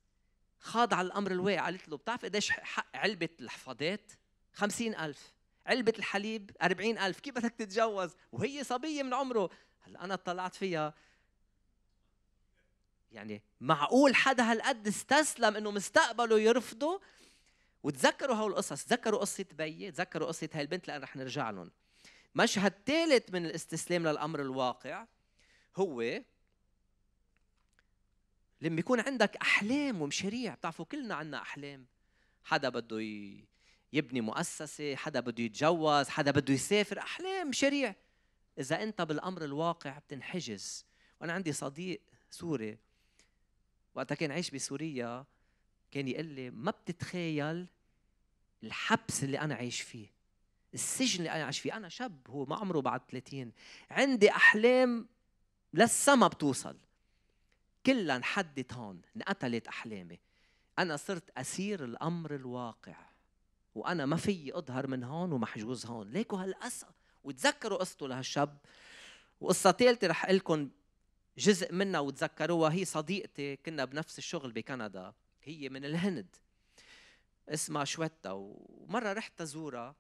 خاض 0.66 0.94
على 0.94 1.06
الأمر 1.06 1.32
الواقع 1.32 1.66
قالت 1.66 1.90
له 1.90 1.98
بتعرف 1.98 2.26
قديش 2.26 2.52
حق 2.52 2.96
علبة 2.96 3.30
الحفاضات؟ 3.40 4.12
خمسين 4.54 4.96
ألف. 4.96 5.34
علبة 5.66 5.94
الحليب 6.00 6.52
أربعين 6.62 6.98
ألف. 6.98 7.20
كيف 7.20 7.36
بدك 7.36 7.52
تتجوز؟ 7.52 8.16
وهي 8.32 8.64
صبية 8.64 9.04
من 9.04 9.14
عمره. 9.14 9.50
هلا 9.82 10.04
أنا 10.04 10.14
اطلعت 10.14 10.56
فيها. 10.56 10.94
يعني 13.12 13.42
معقول 13.62 14.16
حدا 14.16 14.52
هالقد 14.52 14.88
استسلم 14.88 15.56
إنه 15.56 15.72
مستقبله 15.72 16.40
يرفضه؟ 16.40 17.02
وتذكروا 17.84 18.36
هول 18.36 18.52
القصص 18.52 18.86
تذكروا 18.86 19.20
قصة 19.20 19.46
بيي 19.52 19.92
تذكروا 19.92 20.28
قصة 20.28 20.50
هاي 20.54 20.62
البنت 20.62 20.88
لأن 20.88 21.02
رح 21.02 21.16
نرجع 21.16 21.50
لهم. 21.50 21.72
مشهد 22.36 22.74
ثالث 22.86 23.34
من 23.34 23.46
الاستسلام 23.46 24.08
للأمر 24.08 24.42
الواقع 24.42 25.06
هو 25.76 26.22
لما 28.66 28.80
يكون 28.80 29.00
عندك 29.00 29.36
أحلام 29.38 30.02
ومشاريع 30.02 30.54
بتعرفوا 30.54 30.86
كلنا 30.86 31.16
عنا 31.16 31.42
أحلام. 31.42 31.86
حدا 32.44 32.70
بده 32.70 33.00
يبني 33.94 34.22
مؤسسة 34.22 34.96
حدا 34.96 35.20
بده 35.20 35.44
يتجوز 35.44 36.10
حدا 36.10 36.32
بده 36.32 36.54
يسافر 36.54 37.00
أحلام 37.00 37.50
مشاريع. 37.50 37.96
إذا 38.60 38.84
أنت 38.84 39.02
بالأمر 39.02 39.44
الواقع 39.44 40.00
بتنحجز. 40.00 40.86
وأنا 41.22 41.34
عندي 41.34 41.52
صديق 41.52 42.02
سوري 42.30 42.78
وقتها 43.96 44.16
كان 44.16 44.32
عايش 44.32 44.52
بسوريا 44.52 45.26
كان 45.92 46.08
يقول 46.08 46.26
لي 46.26 46.50
ما 46.50 46.72
بتتخيل 46.72 47.68
الحبس 48.64 49.24
اللي 49.24 49.40
أنا 49.40 49.56
عايش 49.56 49.82
فيه. 49.82 50.08
السجن 50.74 51.20
اللي 51.20 51.32
أنا 51.32 51.44
عايش 51.44 51.60
فيه. 51.60 51.78
أنا 51.78 51.90
شاب 51.90 52.28
هو 52.30 52.46
ما 52.46 52.56
عمره 52.56 52.80
بعد 52.80 53.02
30 53.12 53.52
عندي 53.92 54.32
أحلام 54.32 55.08
للسما 55.74 56.28
بتوصل. 56.28 56.78
كلها 57.86 58.16
انحدت 58.16 58.74
هون 58.74 59.02
انقتلت 59.16 59.68
أحلامي. 59.68 60.20
أنا 60.80 60.98
صرت 60.98 61.30
أسير 61.38 61.84
الأمر 61.84 62.36
الواقع 62.36 62.96
وأنا 63.76 64.06
ما 64.06 64.16
في 64.16 64.58
أظهر 64.58 64.88
من 64.88 65.04
هون 65.04 65.32
ومحجوز 65.32 65.86
هون. 65.86 66.12
ليكو 66.12 66.36
هالقصة؟ 66.36 66.88
وتذكروا 67.24 67.78
قصته 67.78 68.08
لهالشاب. 68.08 68.58
وقصة 69.42 69.72
ثالثه 69.72 70.08
رح 70.08 70.30
لكم 70.30 70.70
جزء 71.38 71.74
منها 71.74 72.00
وتذكروها. 72.00 72.72
هي 72.72 72.86
صديقتي 72.86 73.56
كنا 73.56 73.86
بنفس 73.86 74.18
الشغل 74.18 74.52
بكندا. 74.52 75.14
هي 75.44 75.70
من 75.70 75.86
الهند. 75.86 76.36
اسمها 77.50 77.84
شويتا 77.84 78.32
ومرة 78.32 79.14
رحت 79.14 79.42
ازورها 79.42 79.96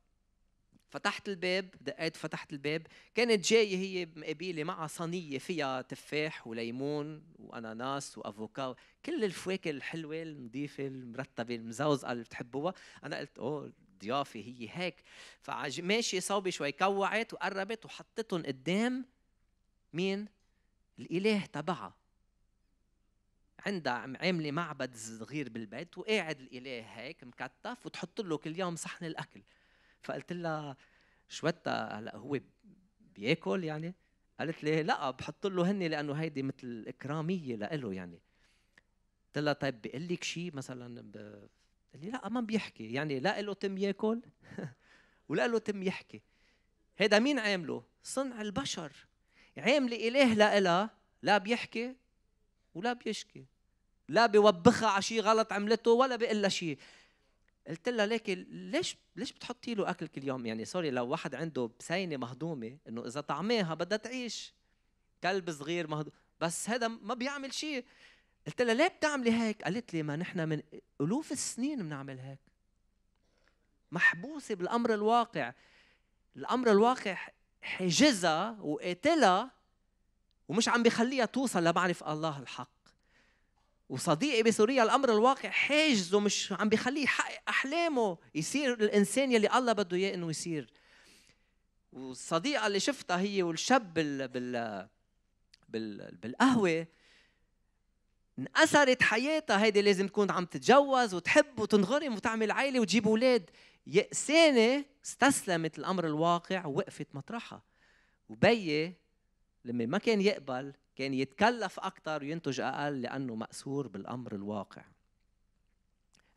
فتحت 0.89 1.29
الباب 1.29 1.69
دقيت 1.81 2.15
فتحت 2.15 2.53
الباب 2.53 2.87
كانت 3.15 3.47
جاية 3.47 3.77
هي 3.77 4.07
مقابلة 4.15 4.63
معها 4.63 4.87
صينية 4.87 5.37
فيها 5.37 5.81
تفاح 5.81 6.47
وليمون 6.47 7.23
وأناناس 7.39 8.17
وأفوكا. 8.17 8.75
كل 9.05 9.23
الفواكه 9.23 9.69
الحلوة 9.69 10.21
النظيفة 10.21 10.87
المرتبة 10.87 11.55
المزوزقة 11.55 12.11
اللي 12.11 12.23
بتحبوها. 12.23 12.73
أنا 13.03 13.17
قلت 13.17 13.37
أوه 13.37 13.73
ضيافة 14.01 14.39
هي 14.39 14.69
هيك. 14.71 14.95
فماشي 15.41 16.21
صوبي 16.21 16.51
شوي 16.51 16.71
كوعت 16.71 17.33
وقربت 17.33 17.85
وحطتهم 17.85 18.43
قدام 18.43 19.05
مين؟ 19.93 20.27
الإله 20.99 21.45
تبعها. 21.45 21.95
عندها 23.65 23.93
عاملة 23.93 24.51
معبد 24.51 24.95
صغير 24.95 25.49
بالبيت 25.49 25.97
وقاعد 25.97 26.39
الإله 26.39 26.81
هيك 26.81 27.23
مكتف 27.23 27.85
وتحط 27.85 28.21
له 28.21 28.37
كل 28.37 28.59
يوم 28.59 28.75
صحن 28.75 29.05
الأكل. 29.05 29.41
فقلت 30.05 30.33
لها 30.33 30.77
شويتا 31.29 31.99
هلا 31.99 32.15
هو 32.15 32.39
بياكل 33.15 33.63
يعني؟ 33.63 33.95
قالت 34.39 34.63
لي 34.63 34.83
لا 34.83 35.11
بحط 35.11 35.47
له 35.47 35.71
هني 35.71 35.87
لأنه 35.87 36.13
هيدي 36.13 36.43
مثل 36.43 36.85
إكرامية 36.87 37.55
له 37.55 37.93
يعني. 37.93 38.19
قلت 39.27 39.37
لها 39.37 39.53
طيب 39.53 39.81
بيقول 39.81 40.07
لك 40.07 40.23
شيء 40.23 40.55
مثلا 40.55 41.01
ب... 41.01 41.17
قال 41.93 42.05
لي 42.05 42.09
لا 42.09 42.29
ما 42.29 42.41
بيحكي 42.41 42.93
يعني 42.93 43.19
لا 43.19 43.41
له 43.41 43.53
تم 43.53 43.77
ياكل 43.77 44.21
ولا 45.29 45.47
له 45.47 45.57
تم 45.59 45.83
يحكي. 45.83 46.21
هيدا 46.97 47.19
مين 47.19 47.39
عامله؟ 47.39 47.83
صنع 48.03 48.41
البشر. 48.41 48.91
عامل 49.57 49.93
إله 49.93 50.33
لإلها 50.33 50.89
لا 51.21 51.37
بيحكي 51.37 51.95
ولا 52.73 52.93
بيشكي. 52.93 53.45
لا 54.09 54.25
بيوبخها 54.25 54.89
على 54.89 55.01
شيء 55.01 55.21
غلط 55.21 55.53
عملته 55.53 55.91
ولا 55.91 56.15
بيقول 56.15 56.41
لها 56.41 56.49
شيء 56.49 56.77
قلت 57.67 57.89
لها 57.89 58.05
ليك 58.05 58.29
ليش 58.49 58.97
ليش 59.15 59.31
بتحطي 59.33 59.75
له 59.75 59.89
أكل 59.89 60.07
كل 60.07 60.23
يوم؟ 60.23 60.45
يعني 60.45 60.65
سوري 60.65 60.91
لو 60.91 61.07
واحد 61.07 61.35
عنده 61.35 61.69
بسينة 61.79 62.17
مهضومة 62.17 62.77
إنه 62.87 63.05
إذا 63.07 63.21
طعماها 63.21 63.73
بدها 63.73 63.97
تعيش 63.97 64.53
كلب 65.23 65.51
صغير 65.51 65.87
مهضوم 65.87 66.13
بس 66.41 66.69
هذا 66.69 66.87
ما 66.87 67.13
بيعمل 67.13 67.53
شيء. 67.53 67.85
قلت 68.47 68.61
لها 68.61 68.73
ليه 68.73 68.87
بتعملي 68.87 69.31
هيك؟ 69.31 69.63
قالت 69.63 69.93
لي 69.93 70.03
ما 70.03 70.15
نحن 70.15 70.49
من 70.49 70.61
ألوف 71.01 71.31
السنين 71.31 71.83
بنعمل 71.83 72.19
هيك. 72.19 72.39
محبوسة 73.91 74.55
بالأمر 74.55 74.93
الواقع. 74.93 75.53
الأمر 76.35 76.71
الواقع 76.71 77.17
حجزها 77.61 78.57
وقاتلها 78.61 79.51
ومش 80.47 80.69
عم 80.69 80.83
بخليها 80.83 81.25
توصل 81.25 81.63
لمعرفة 81.63 82.13
الله 82.13 82.39
الحق. 82.39 82.74
وصديقي 83.89 84.43
بسوريا 84.43 84.83
الأمر 84.83 85.11
الواقع 85.11 85.49
حاجزه 85.49 86.19
مش 86.19 86.51
عم 86.51 86.69
بخليه 86.69 87.03
يحقق 87.03 87.41
أحلامه. 87.49 88.17
يصير 88.35 88.73
الإنسان 88.73 89.31
يلي 89.31 89.57
الله 89.57 89.73
بده 89.73 89.97
إياه 89.97 90.13
إنه 90.13 90.29
يصير. 90.29 90.73
والصديقة 91.93 92.67
اللي 92.67 92.79
شفتها 92.79 93.19
هي 93.19 93.43
والشاب 93.43 93.93
بال 93.93 94.27
بال 94.27 94.87
بال 95.69 96.17
بالقهوة 96.21 96.87
انأثرت 98.39 99.03
حياتها. 99.03 99.63
هيدي 99.63 99.81
لازم 99.81 100.07
تكون 100.07 100.31
عم 100.31 100.45
تتجوز 100.45 101.13
وتحب 101.13 101.59
وتنغرم 101.59 102.15
وتعمل 102.15 102.51
عائله 102.51 102.79
وتجيب 102.79 103.07
أولاد. 103.07 103.49
يأسانة 103.87 104.85
استسلمت 105.05 105.79
الأمر 105.79 106.05
الواقع 106.05 106.65
ووقفت 106.65 107.07
مطرحها. 107.13 107.63
وبي 108.29 108.93
لما 109.65 109.85
ما 109.85 109.97
كان 109.97 110.21
يقبل 110.21 110.73
كان 110.95 111.13
يتكلف 111.13 111.79
أكثر 111.79 112.23
وينتج 112.23 112.59
أقل 112.59 113.01
لأنه 113.01 113.35
مأسور 113.35 113.87
بالأمر 113.87 114.35
الواقع. 114.35 114.83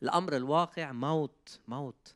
الأمر 0.03 0.37
الواقع 0.37 0.93
موت 0.93 1.61
موت. 1.69 2.15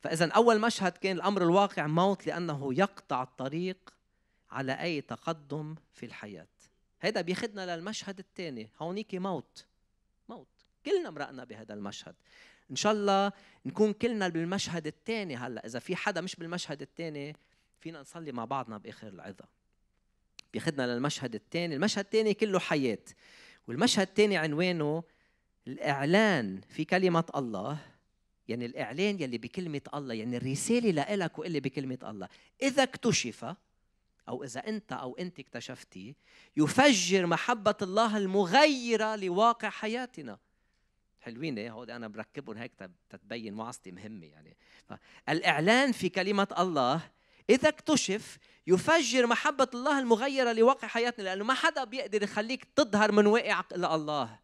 فاذا 0.00 0.32
أول 0.32 0.60
مشهد 0.60 0.92
كان 0.92 1.16
الأمر 1.16 1.42
الواقع 1.42 1.86
موت 1.86 2.26
لأنه 2.26 2.74
يقطع 2.74 3.22
الطريق 3.22 3.94
على 4.50 4.72
أي 4.72 5.00
تقدم 5.00 5.74
في 5.92 6.06
الحياة. 6.06 6.46
هذا 6.98 7.20
بياخذنا 7.20 7.76
للمشهد 7.76 8.18
الثاني. 8.18 8.70
هونيك 8.80 9.14
موت 9.14 9.66
موت. 10.28 10.46
كلنا 10.86 11.10
مرقنا 11.10 11.44
بهذا 11.44 11.74
المشهد. 11.74 12.14
إن 12.70 12.76
شاء 12.76 12.92
الله 12.92 13.32
نكون 13.66 13.92
كلنا 13.92 14.28
بالمشهد 14.28 14.86
الثاني 14.86 15.36
هلأ. 15.36 15.66
إذا 15.66 15.78
في 15.78 15.96
حدا 15.96 16.20
مش 16.20 16.36
بالمشهد 16.36 16.82
الثاني 16.82 17.36
فينا 17.80 18.00
نصلي 18.00 18.32
مع 18.32 18.44
بعضنا 18.44 18.78
بآخر 18.78 19.08
العظة. 19.08 19.55
بياخذنا 20.52 20.94
للمشهد 20.94 21.34
الثاني. 21.34 21.74
المشهد 21.74 22.04
الثاني 22.04 22.34
كله 22.34 22.58
حياة. 22.58 23.04
والمشهد 23.68 24.08
الثاني 24.08 24.36
عنوانه 24.36 25.02
الإعلان 25.66 26.60
في 26.68 26.84
كلمة 26.84 27.24
الله. 27.36 27.78
يعني 28.48 28.66
الإعلان 28.66 29.22
يلي 29.22 29.38
بكلمة 29.38 29.80
الله 29.94 30.14
يعني 30.14 30.36
الرسالة 30.36 30.90
لإلك 30.90 31.38
واللي 31.38 31.60
بكلمة 31.60 31.98
الله. 32.02 32.28
إذا 32.62 32.82
اكتشف 32.82 33.54
أو 34.28 34.44
إذا 34.44 34.60
أنت 34.60 34.92
أو 34.92 35.16
انت 35.16 35.38
اكتشفتي 35.38 36.14
يفجر 36.56 37.26
محبة 37.26 37.74
الله 37.82 38.16
المغيرة 38.16 39.16
لواقع 39.16 39.70
حياتنا. 39.70 40.38
حلوين 41.20 41.58
إيه؟ 41.58 41.70
هودي 41.70 41.96
أنا 41.96 42.08
بركبهم 42.08 42.56
هيك 42.56 42.72
تتبين 43.10 43.60
وعظتي 43.60 43.90
مهمة 43.90 44.26
يعني. 44.26 44.56
الإعلان 45.28 45.92
في 45.92 46.08
كلمة 46.08 46.48
الله 46.58 47.10
إذا 47.50 47.68
اكتشف 47.68 48.38
يفجر 48.66 49.26
محبة 49.26 49.68
الله 49.74 49.98
المغيرة 49.98 50.52
لواقع 50.52 50.88
حياتنا 50.88 51.24
لأنه 51.24 51.44
ما 51.44 51.54
حدا 51.54 51.84
بيقدر 51.84 52.22
يخليك 52.22 52.64
تظهر 52.76 53.12
من 53.12 53.26
واقع 53.26 53.64
الله. 53.72 54.38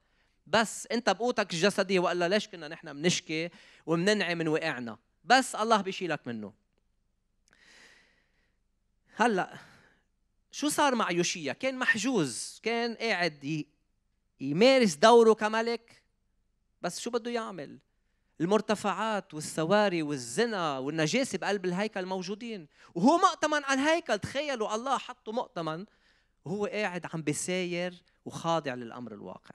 بس 0.46 0.86
أنت 0.86 1.10
بقوتك 1.10 1.52
الجسديه 1.52 2.00
والا 2.00 2.28
ليش 2.28 2.48
كنا 2.48 2.68
نحن 2.68 2.92
بنشكي 2.92 3.50
وبننعي 3.86 4.34
من 4.34 4.48
وقعنا؟ 4.48 4.98
بس 5.24 5.54
الله 5.54 5.80
بيشيلك 5.80 6.26
منه. 6.26 6.52
هلأ 9.16 9.58
شو 10.52 10.68
صار 10.68 10.94
مع 10.94 11.10
يوشيا؟ 11.10 11.52
كان 11.52 11.78
محجوز 11.78 12.60
كان 12.62 12.94
قاعد 12.94 13.66
يمارس 14.40 14.94
دوره 14.94 15.32
كملك 15.32 16.02
بس 16.82 17.00
شو 17.00 17.10
بده 17.10 17.30
يعمل؟ 17.30 17.78
المرتفعات 18.42 19.34
والسواري 19.34 20.02
والزنا 20.02 20.78
والنجاسة 20.78 21.38
بقلب 21.38 21.64
الهيكل 21.64 22.06
موجودين. 22.06 22.66
وهو 22.94 23.18
مؤتمن 23.18 23.64
على 23.64 23.82
الهيكل 23.82 24.18
تخيلوا 24.18 24.74
الله 24.74 24.98
حطه 24.98 25.32
مؤتمن 25.32 25.84
وهو 26.44 26.66
قاعد 26.66 27.06
عم 27.14 27.22
بساير 27.22 28.02
وخاضع 28.24 28.74
للأمر 28.74 29.12
الواقع. 29.12 29.54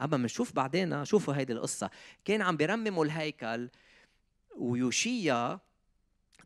أما 0.00 0.16
بنشوف 0.16 0.52
بعدين 0.52 1.04
شوفوا 1.04 1.34
هيدي 1.34 1.52
القصة. 1.52 1.90
كان 2.24 2.42
عم 2.42 2.56
بيرمموا 2.56 3.04
الهيكل 3.04 3.68
ويوشيا 4.56 5.60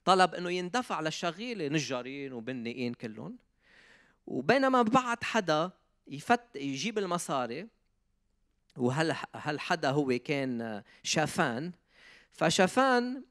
طلب 0.04 0.34
إنه 0.34 0.50
يندفع 0.50 1.00
للشغيلة 1.00 1.68
نجارين 1.68 2.32
وبنائين 2.32 2.94
كلهم. 2.94 3.38
وبينما 4.26 4.82
بعت 4.82 5.24
حدا 5.24 5.70
يفت 6.08 6.56
يجيب 6.56 6.98
المصاري 6.98 7.68
وهل 8.76 9.16
هل 9.34 9.60
حدا 9.60 9.90
هو 9.90 10.18
كان 10.18 10.82
شافان؟ 11.02 11.72
فشافان 12.32 13.22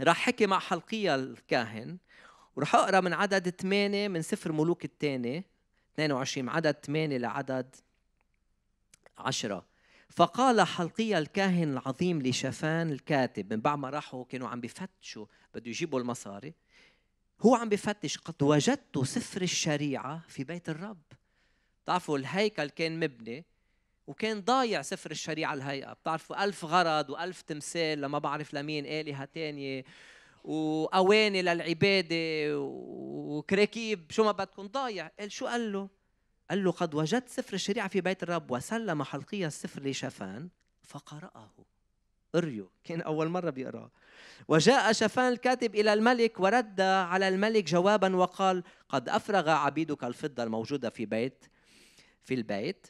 راح 0.00 0.16
حكي 0.16 0.46
مع 0.46 0.58
حلقية 0.58 1.14
الكاهن 1.14 1.98
وراح 2.56 2.74
أقرأ 2.74 3.00
من 3.00 3.12
عدد 3.12 3.48
ثمانية 3.60 4.08
من 4.08 4.22
سفر 4.22 4.52
ملوك 4.52 4.84
الثاني 4.84 5.44
22 5.94 6.48
عدد 6.48 6.76
ثمانية 6.86 7.16
لعدد 7.18 7.76
عشرة. 9.18 9.66
فقال 10.08 10.60
حلقية 10.60 11.18
الكاهن 11.18 11.72
العظيم 11.72 12.22
لشافان 12.22 12.92
الكاتب 12.92 13.52
من 13.52 13.60
بعد 13.60 13.78
ما 13.78 13.90
راحوا 13.90 14.24
كانوا 14.24 14.48
عم 14.48 14.60
بفتشوا 14.60 15.26
بده 15.54 15.70
يجيبوا 15.70 16.00
المصاري. 16.00 16.54
هو 17.40 17.54
عم 17.54 17.68
بفتش 17.68 18.18
قد 18.18 18.42
وجدت 18.42 18.98
سفر 18.98 19.42
الشريعة 19.42 20.22
في 20.28 20.44
بيت 20.44 20.68
الرب. 20.68 21.02
بتعرفوا 21.84 22.18
الهيكل 22.18 22.70
كان 22.70 23.00
مبني. 23.00 23.44
وكان 24.06 24.40
ضايع 24.40 24.82
سفر 24.82 25.10
الشريعة 25.10 25.54
الهيئة. 25.54 25.92
بتعرفوا 25.92 26.44
ألف 26.44 26.64
غرض 26.64 27.10
وألف 27.10 27.42
تمثال 27.42 28.00
لما 28.00 28.18
بعرف 28.18 28.54
لمين 28.54 28.86
آلهة 28.86 29.24
تانية 29.24 29.84
وأواني 30.44 31.42
للعبادة 31.42 32.58
وكراكيب 32.58 34.10
شو 34.10 34.24
ما 34.24 34.32
بدكم. 34.32 34.66
ضايع. 34.66 35.10
قال 35.20 35.32
شو؟ 35.32 35.46
قال 35.46 35.72
له 35.72 35.88
قال 36.50 36.64
له 36.64 36.70
قد 36.70 36.94
وجدت 36.94 37.28
سفر 37.28 37.54
الشريعة 37.54 37.88
في 37.88 38.00
بيت 38.00 38.22
الرب. 38.22 38.50
وسلم 38.50 39.02
حلقية 39.02 39.46
السفر 39.46 39.82
لشفان 39.82 40.48
فقرأه. 40.82 41.50
قريه 42.34 42.68
كان 42.84 43.00
أول 43.00 43.28
مرة 43.28 43.50
بيقرأ 43.50 43.90
وجاء 44.48 44.92
شفان 44.92 45.32
الكاتب 45.32 45.74
إلى 45.74 45.92
الملك 45.92 46.40
ورد 46.40 46.80
على 46.80 47.28
الملك 47.28 47.64
جوابا 47.64 48.16
وقال 48.16 48.62
قد 48.88 49.08
أفرغ 49.08 49.50
عبيدك 49.50 50.04
الفضة 50.04 50.42
الموجودة 50.42 50.90
في 50.90 51.06
بيت 51.06 51.44
في 52.22 52.34
البيت. 52.34 52.86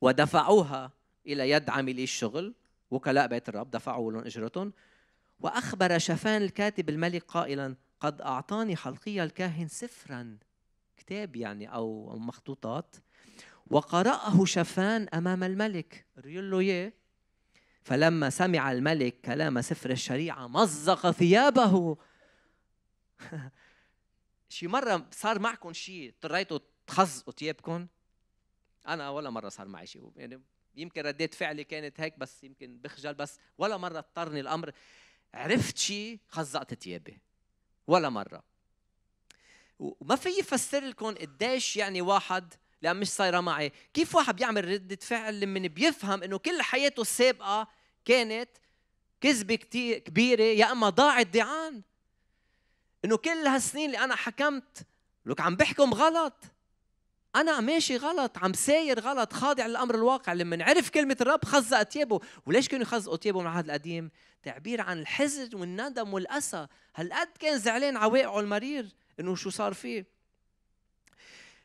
ودفعوها 0.00 0.92
إلى 1.26 1.50
يد 1.50 1.70
عاملي 1.70 2.02
الشغل 2.02 2.54
وكلاء 2.90 3.26
بيت 3.26 3.48
الرب 3.48 3.70
دفعوا 3.70 4.12
لهم 4.12 4.24
أجرتهم. 4.24 4.72
وأخبر 5.40 5.98
شفان 5.98 6.42
الكاتب 6.42 6.88
الملك 6.88 7.22
قائلا 7.22 7.76
قد 8.00 8.20
أعطاني 8.20 8.76
حلقية 8.76 9.24
الكاهن 9.24 9.68
سفرا. 9.68 10.38
كتاب 10.96 11.36
يعني 11.36 11.74
أو 11.74 12.18
مخطوطات. 12.18 12.96
وقرأه 13.70 14.44
شفان 14.44 15.08
أمام 15.14 15.44
الملك 15.44 16.06
ريول 16.18 16.50
له 16.50 16.92
فلما 17.82 18.30
سمع 18.30 18.72
الملك 18.72 19.20
كلام 19.20 19.60
سفر 19.60 19.90
الشريعة 19.90 20.48
مزق 20.48 21.10
ثيابه. 21.10 21.96
شي 24.48 24.66
مرة 24.66 25.06
صار 25.10 25.38
معكم 25.38 25.72
شيء 25.72 26.08
اضطريتوا 26.08 26.58
تخزقوا 26.86 27.32
ثيابكم؟ 27.32 27.86
أنا 28.86 29.10
ولا 29.10 29.30
مرة 29.30 29.48
صار 29.48 29.68
معي 29.68 29.86
شيء 29.86 30.12
يعني 30.16 30.42
يمكن 30.76 31.02
رديت 31.02 31.34
فعلي 31.34 31.64
كانت 31.64 32.00
هيك 32.00 32.18
بس 32.18 32.44
يمكن 32.44 32.78
بخجل 32.78 33.14
بس 33.14 33.38
ولا 33.58 33.76
مرة 33.76 33.98
اضطرني 33.98 34.40
الأمر. 34.40 34.72
عرفت 35.34 35.78
شيء 35.78 36.18
خزقت 36.28 36.74
ثيابي. 36.74 37.18
ولا 37.86 38.08
مرة. 38.08 38.42
وما 39.78 40.16
في 40.16 40.28
يفسر 40.28 40.84
لكم 40.84 41.14
قديش 41.14 41.76
يعني 41.76 42.02
واحد 42.02 42.54
لأن 42.82 42.96
مش 42.96 43.08
صايرة 43.08 43.40
معي 43.40 43.72
كيف 43.94 44.14
واحد 44.14 44.36
بيعمل 44.36 44.68
ردة 44.68 44.96
فعل 44.96 45.40
لما 45.40 45.68
بيفهم 45.68 46.22
إنه 46.22 46.38
كل 46.38 46.62
حياته 46.62 47.00
السابقة 47.00 47.68
كانت 48.04 48.50
كذبة 49.20 49.54
كتير 49.54 49.98
كبيرة 49.98 50.42
يا 50.42 50.72
إما 50.72 50.88
ضاعت 50.88 51.26
ضيعان. 51.26 51.82
إنه 53.04 53.16
كل 53.16 53.30
هالسنين 53.46 53.86
اللي 53.86 53.98
أنا 53.98 54.16
حكمت 54.16 54.86
لك 55.26 55.40
عم 55.40 55.56
بحكم 55.56 55.94
غلط. 55.94 56.53
أنا 57.36 57.60
ماشي 57.60 57.96
غلط 57.96 58.38
عم 58.38 58.52
ساير 58.52 59.00
غلط 59.00 59.32
خاضع 59.32 59.66
للأمر 59.66 59.94
الواقع. 59.94 60.32
لما 60.32 60.64
عرف 60.64 60.90
كلمة 60.90 61.16
الرب 61.20 61.44
خزق 61.44 61.82
ثيابه 61.82 62.20
وليش 62.46 62.68
كانوا 62.68 62.82
يخزقوا 62.82 63.16
ثيابه 63.16 63.40
من 63.40 63.46
العهد 63.46 63.64
القديم؟ 63.64 64.10
تعبير 64.42 64.80
عن 64.80 64.98
الحزن 64.98 65.48
والندم 65.54 66.14
والاسى 66.14 66.66
هالقد 66.96 67.28
كان 67.40 67.58
زعلان 67.58 67.96
على 67.96 68.12
واقعه 68.12 68.40
المرير 68.40 68.88
إنه 69.20 69.34
شو 69.34 69.50
صار 69.50 69.74
فيه. 69.74 70.06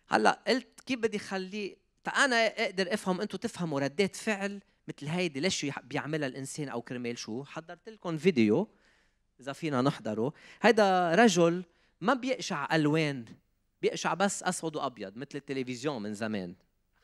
هلأ 0.07 0.39
قلت 0.47 0.81
كيف 0.85 0.99
بدي 0.99 1.19
خليه؟ 1.19 1.75
أنا 2.15 2.47
أقدر 2.47 2.93
أفهم 2.93 3.21
أنتم 3.21 3.37
تفهموا 3.37 3.79
ردات 3.79 4.15
فعل 4.15 4.59
مثل 4.87 5.07
هيدي. 5.07 5.39
ليش 5.39 5.65
بيعملها 5.83 6.27
الإنسان 6.27 6.69
أو 6.69 6.81
كرمال 6.81 7.17
شو؟ 7.17 7.43
حضرت 7.43 7.89
لكم 7.89 8.17
فيديو 8.17 8.69
إذا 9.39 9.53
فينا 9.53 9.81
نحضره. 9.81 10.33
هيدا 10.61 11.15
رجل 11.15 11.63
ما 12.01 12.13
بيقشع 12.13 12.75
ألوان. 12.75 13.25
بيقشع 13.81 14.13
بس 14.13 14.43
أسود 14.43 14.75
وأبيض 14.75 15.17
مثل 15.17 15.35
التلفزيون 15.35 16.01
من 16.01 16.13
زمان. 16.13 16.55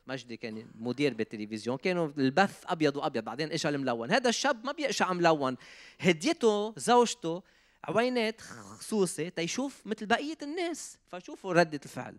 مجدي 0.08 0.38
كان 0.38 0.68
مدير 0.76 1.14
بالتلفزيون 1.14 1.78
كانوا 1.78 2.08
البث 2.18 2.64
أبيض 2.66 2.98
وأبيض 2.98 3.24
بعدين 3.24 3.52
اجى 3.52 3.70
الملون. 3.70 4.12
هذا 4.12 4.30
الشاب 4.30 4.66
ما 4.66 4.72
بيقشع 4.72 5.14
ملون 5.14 5.58
هديته 6.00 6.74
زوجته 6.78 7.44
عوينات 7.84 8.42
خصوصي 8.42 9.30
تيشوف 9.30 9.82
مثل 9.86 10.06
بقية 10.06 10.38
الناس. 10.42 10.98
فشوفوا 11.08 11.54
ردة 11.54 11.80
الفعل. 11.86 12.16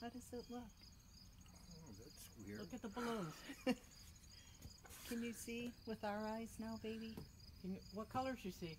How 0.00 0.08
does 0.08 0.32
it 0.32 0.44
look? 0.50 0.62
Oh, 2.37 2.45
that's 2.45 2.47
weird. 2.47 2.59
Look 2.59 2.73
at 2.73 2.81
the 2.81 2.89
balloons. 2.89 3.33
Can 5.09 5.23
you 5.23 5.33
see 5.33 5.71
with 5.87 6.03
our 6.03 6.17
eyes 6.35 6.49
now, 6.59 6.79
baby? 6.83 7.15
Can 7.61 7.71
you, 7.73 7.79
what 7.93 8.09
colors 8.09 8.39
you 8.43 8.51
see? 8.51 8.75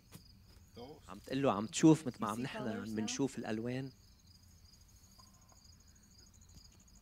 Those. 0.77 1.01
عم 1.09 1.19
تقول 1.27 1.43
له 1.43 1.53
عم 1.53 1.67
تشوف 1.67 2.07
مثل 2.07 2.17
ما 2.21 2.27
You 2.29 2.31
عم 2.31 2.37
see 2.37 2.43
نحن 2.43 2.59
colours 2.59 2.89
now? 2.89 2.97
بنشوف 2.97 3.39
الالوان 3.39 3.91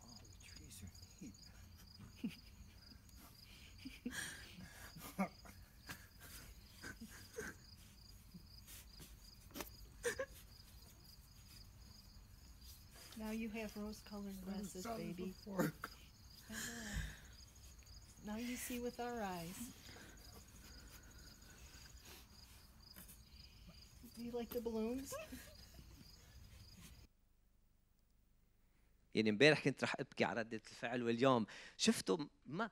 Oh, 0.04 0.18
the 0.24 0.48
trees 0.48 0.82
are 0.82 1.22
neat. 1.22 1.34
Now 13.18 13.30
you 13.30 13.48
have 13.50 13.70
rose-colored 13.76 14.34
Never 14.46 14.58
glasses, 14.58 14.82
saw 14.82 14.96
this 14.96 15.06
baby. 15.06 15.34
See 18.67 18.79
with 18.79 18.99
our 18.99 19.19
eyes. 19.37 19.59
Do 24.13 24.23
you 24.25 24.31
like 24.39 24.49
the 24.49 24.61
balloons? 24.61 25.13
يعني 29.15 29.29
امبارح 29.29 29.63
كنت 29.63 29.83
رح 29.83 29.95
أبكي 29.99 30.23
على 30.23 30.41
ردة 30.41 30.61
الفعل 30.71 31.03
واليوم 31.03 31.45
شفته 31.77 32.27
ما 32.45 32.69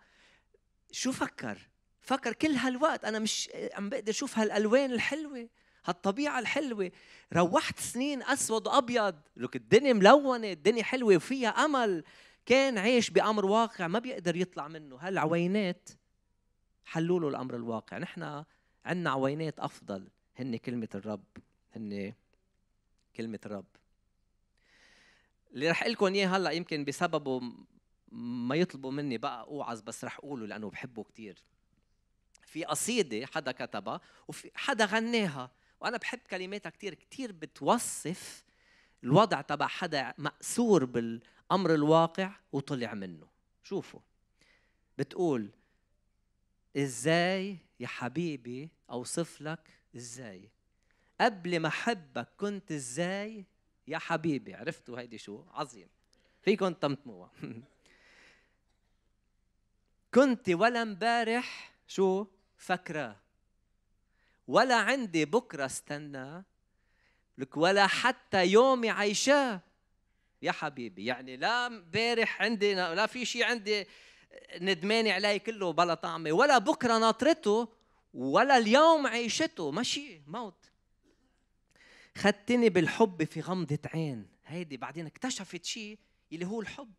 شو 0.92 1.12
فكر؟ 1.12 1.58
فكر 2.02 2.34
كل 2.34 2.52
هالوقت 2.52 3.06
أنا 3.06 3.20
مش 3.20 3.50
عم 3.74 3.90
بقدر 3.90 4.10
أشوف 4.10 4.38
هالألوان 4.40 4.92
الحلوة 4.92 5.50
هالطبيعة 5.86 6.40
الحلوة 6.40 6.92
روحت 7.34 7.80
سنين 7.80 8.24
أسود 8.24 8.68
وأبيض 8.68 9.16
لك 9.38 9.56
الدنيا 9.56 9.94
ملونة 9.94 10.52
الدنيا 10.52 10.84
حلوة 10.84 11.16
وفيها 11.16 11.50
أمل 11.50 12.04
كان 12.46 12.78
عايش 12.78 13.10
بأمر 13.10 13.46
واقع 13.46 13.88
ما 13.88 14.00
بيقدر 14.00 14.36
يطلع 14.36 14.68
منه. 14.68 14.96
هالعوينات 14.96 15.90
حلوا 16.86 17.20
له 17.20 17.28
الأمر 17.28 17.56
الواقع. 17.56 17.98
نحن 17.98 18.44
عندنا 18.86 19.10
عوينات 19.10 19.60
أفضل. 19.60 20.08
هن 20.36 20.58
كلمة 20.58 20.90
الرب. 20.96 21.26
هن 21.76 22.14
كلمة 23.16 23.40
الرب. 23.46 23.66
اللي 25.54 25.70
رح 25.70 25.84
لكم 25.84 26.06
إياه 26.14 26.28
هلأ 26.28 26.52
يمكن 26.52 26.86
بسببه 26.86 27.42
ما 28.12 28.56
يطلبوا 28.56 28.92
مني 28.92 29.18
بقى 29.18 29.42
أوعظ 29.44 29.82
بس 29.82 30.06
رح 30.06 30.18
أقوله 30.18 30.48
لأنه 30.48 30.70
بحبه 30.70 31.04
كثير 31.04 31.44
في 32.46 32.66
قصيدة 32.66 33.26
حدا 33.26 33.52
كتبها 33.52 34.02
وفي 34.28 34.52
حدا 34.56 34.86
غناها. 34.86 35.52
وأنا 35.80 35.98
بحب 35.98 36.20
كلماتها 36.30 36.70
كثير 36.70 36.94
كثير 36.94 37.32
بتوصف 37.32 38.44
الوضع 39.04 39.42
تبع 39.42 39.68
حدا 39.68 40.14
مأسور 40.18 40.86
بالامر 41.50 41.74
الواقع 41.74 42.32
وطلع 42.52 42.94
منه. 42.94 43.28
شوفوا 43.64 44.00
بتقول 44.98 45.50
إزاي 46.78 47.58
يا 47.80 47.88
حبيبي 47.88 48.70
أوصف 48.90 49.42
لك 49.42 49.70
إزاي؟ 49.96 50.50
قبل 51.22 51.60
ما 51.60 51.68
أحبك 51.68 52.28
كنت 52.38 52.72
إزاي 52.72 53.46
يا 53.88 53.98
حبيبي؟ 53.98 54.56
عرفتوا 54.56 55.00
هيدي 55.00 55.18
شو؟ 55.18 55.44
عظيم. 55.52 55.88
فيكم 56.42 56.74
تمتموها. 56.74 57.32
كنت 60.14 60.50
ولا 60.50 60.82
امبارح 60.82 61.74
شو؟ 61.88 62.26
فكرة 62.58 63.22
ولا 64.48 64.76
عندي 64.76 65.26
بكرة 65.26 65.66
استنى 65.66 66.44
لك 67.38 67.58
ولا 67.58 67.88
حتى 67.88 68.48
يومي 68.48 68.90
عايشاه. 68.90 69.62
يا 70.42 70.52
حبيبي 70.52 71.06
يعني 71.06 71.38
لا 71.38 71.68
امبارح 71.68 72.42
عندي 72.42 72.74
لا 72.74 73.06
في 73.06 73.26
شيء 73.26 73.44
عندي 73.44 73.88
ندماني 74.62 75.12
عليه 75.12 75.38
كله 75.38 75.74
بلا 75.74 75.94
طعمة 75.94 76.32
ولا 76.32 76.58
بكرة 76.58 76.98
ناطرته 76.98 77.70
ولا 78.14 78.58
اليوم 78.58 79.08
عيشته. 79.08 79.72
ماشي 79.72 80.22
موت. 80.28 80.72
خدتني 82.18 82.70
بالحب 82.70 83.24
في 83.24 83.42
غمضة 83.42 83.80
عين. 83.94 84.28
هيدي 84.46 84.78
بعدين 84.78 85.06
اكتشفت 85.06 85.66
شيء 85.66 86.00
اللي 86.34 86.46
هو 86.46 86.62
الحب. 86.62 86.94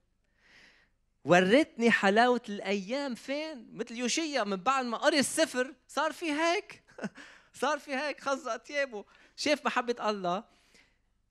ورتني 1.25 1.91
حلاوة 1.91 2.43
الأيام 2.49 3.15
فين؟ 3.15 3.69
مثل 3.73 3.97
يوشيا 3.97 4.45
من 4.45 4.57
بعد 4.57 4.85
ما 4.85 4.97
قري 4.97 5.19
السفر 5.19 5.75
صار 5.89 6.13
في 6.13 6.33
هيك؟ 6.33 6.83
صار 7.61 7.79
في 7.79 7.95
هيك 7.95 8.21
خزق 8.21 8.57
ثيابه 8.57 9.05
شاف 9.37 9.67
محبة 9.67 10.11
الله؟ 10.11 10.45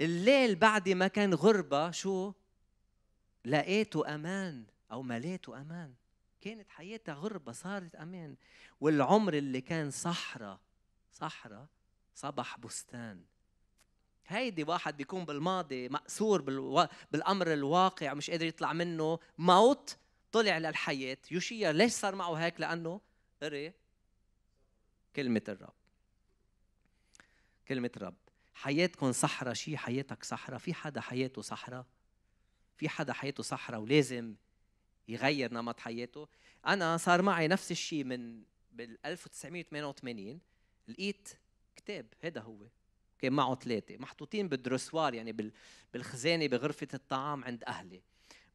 الليل 0.01 0.55
بعد 0.55 0.89
ما 0.89 1.07
كان 1.07 1.33
غربة 1.33 1.91
شو؟ 1.91 2.33
لقيته 3.45 4.15
أمان 4.15 4.65
أو 4.91 5.01
مليته 5.01 5.61
أمان. 5.61 5.93
كانت 6.41 6.69
حياتها 6.69 7.13
غربة 7.13 7.51
صارت 7.51 7.95
أمان. 7.95 8.35
والعمر 8.81 9.33
اللي 9.33 9.61
كان 9.61 9.91
صحراء 9.91 10.59
صحراء 11.13 11.67
صبح 12.15 12.59
بستان. 12.59 13.23
هيدي 14.27 14.63
واحد 14.63 14.97
بيكون 14.97 15.25
بالماضي 15.25 15.89
مأسور 15.89 16.41
بالو... 16.41 16.87
بالأمر 17.11 17.53
الواقع 17.53 18.13
مش 18.13 18.29
قادر 18.29 18.45
يطلع 18.45 18.73
منه. 18.73 19.19
موت 19.37 19.97
طلع 20.31 20.57
للحياة. 20.57 21.17
يوشيا 21.31 21.71
ليش 21.71 21.91
صار 21.91 22.15
معه 22.15 22.33
هيك؟ 22.33 22.59
لأنه 22.59 23.01
قري 23.41 23.73
كلمة 25.15 25.41
الرب. 25.47 25.73
كلمة 27.67 27.91
الرب. 27.97 28.24
حياتكم 28.55 29.11
صحراء 29.11 29.53
شي 29.53 29.77
حياتك 29.77 30.23
صحراء 30.23 30.59
في 30.59 30.73
حدا 30.73 31.01
حياته 31.01 31.41
صحراء 31.41 31.85
في 32.77 32.89
حدا 32.89 33.13
حياته 33.13 33.43
صحراء 33.43 33.79
ولازم 33.79 34.35
يغير 35.07 35.53
نمط 35.53 35.79
حياته؟ 35.79 36.27
أنا 36.67 36.97
صار 36.97 37.21
معي 37.21 37.47
نفس 37.47 37.71
الشيء 37.71 38.03
من 38.03 38.43
بال 38.71 38.97
1988 39.05 40.39
لقيت 40.87 41.29
كتاب 41.75 42.05
هذا 42.21 42.41
هو. 42.41 42.57
كان 43.19 43.33
معه 43.33 43.55
ثلاثة 43.55 43.97
محطوطين 43.97 44.49
بالدرسوار 44.49 45.13
يعني 45.13 45.31
بال- 45.31 45.51
بالخزانة 45.93 46.47
بغرفة 46.47 46.87
الطعام 46.93 47.43
عند 47.43 47.63
أهلي. 47.63 48.01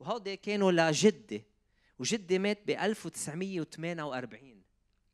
وهودي 0.00 0.36
كانوا 0.36 0.72
لجدي 0.72 1.44
وجدي 1.98 2.38
مات 2.38 2.58
ب 2.66 2.70
1948 2.70 4.62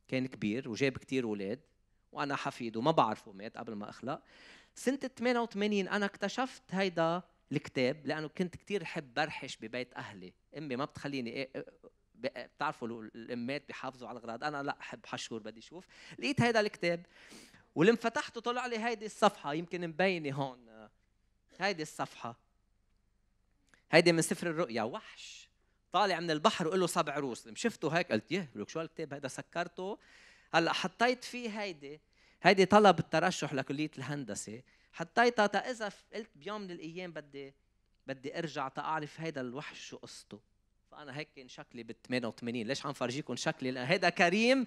كان 0.09 0.27
كبير 0.27 0.68
وجاب 0.68 0.99
كتير 0.99 1.25
أولاد 1.25 1.61
وأنا 2.12 2.37
حفيده 2.37 2.81
ما 2.81 2.90
بعرفه 2.90 3.33
مات 3.33 3.57
قبل 3.57 3.72
ما 3.75 3.90
أخلق. 3.90 4.22
سنة 4.76 4.96
88 5.18 5.88
أنا 5.88 6.06
اكتشفت 6.06 6.62
هيدا 6.70 7.22
الكتاب 7.52 8.06
لأنه 8.06 8.28
كنت 8.28 8.56
كتير 8.56 8.82
أحب 8.82 9.14
برحش 9.14 9.56
ببيت 9.56 9.94
أهلي. 9.94 10.32
أمي 10.58 10.76
ما 10.76 10.84
بتخليني 10.84 11.30
إيه 11.30 11.50
إيه 11.56 11.66
ب- 12.14 12.48
بتعرفوا 12.56 12.88
ال- 12.88 13.10
الأمات 13.14 13.66
بيحافظوا 13.66 14.08
على 14.08 14.18
الأغراض 14.18 14.44
أنا 14.44 14.62
لا 14.62 14.76
أحب 14.80 15.06
حشور 15.06 15.42
بدي 15.42 15.60
أشوف. 15.60 15.86
لقيت 16.18 16.40
هيدا 16.40 16.60
الكتاب 16.60 17.06
ولما 17.74 17.96
فتحته 17.96 18.40
طلع 18.40 18.66
لي 18.66 18.78
هيدي 18.78 19.06
الصفحة. 19.06 19.54
يمكن 19.54 19.88
مبينة 19.88 20.34
هون. 20.36 20.88
هيدي 21.60 21.82
الصفحة. 21.82 22.36
هيدي 23.90 24.12
من 24.12 24.22
سفر 24.22 24.46
الرؤيا. 24.50 24.82
وحش. 24.82 25.48
طالع 25.92 26.20
من 26.20 26.30
البحر 26.30 26.66
وقال 26.68 26.80
له 26.80 26.86
سبع 26.86 27.16
روس. 27.18 27.48
شفته 27.48 27.88
هيك؟ 27.88 28.12
قلت 28.12 28.32
يه 28.32 28.50
لك 28.54 28.68
شو 28.68 28.80
هالكتاب؟ 28.80 29.14
هيدا 29.14 29.28
سكرته. 29.28 29.98
هلأ 30.54 30.72
حطيت 30.72 31.24
فيه 31.24 31.60
هيدي. 31.60 32.00
هيدي 32.46 32.64
طلب 32.66 32.98
الترشح 32.98 33.52
لكلية 33.54 33.90
الهندسة. 33.98 34.62
حطيتها 34.92 35.46
تا 35.46 35.70
إذا 35.70 35.88
ف- 35.88 36.04
قلت 36.14 36.30
بيوم 36.35 36.61
من 36.61 36.70
الأيام 36.70 37.12
بدي 37.12 37.54
بدي 38.06 38.38
أرجع 38.38 38.68
تا 38.68 38.80
أعرف 38.80 39.20
هيدا 39.20 39.40
الوحش 39.40 39.80
شو 39.88 39.96
قصته. 39.96 40.40
فأنا 40.90 41.16
هيك 41.16 41.28
كان 41.37 41.48
شكلي 41.48 41.82
بال 41.82 42.02
88 42.02 42.66
ليش 42.66 42.87
عم 42.87 42.92
فرجيكم 42.92 43.37
شكلي؟ 43.37 43.70
لأن 43.70 43.87
هيدا 43.87 44.09
كريم 44.09 44.66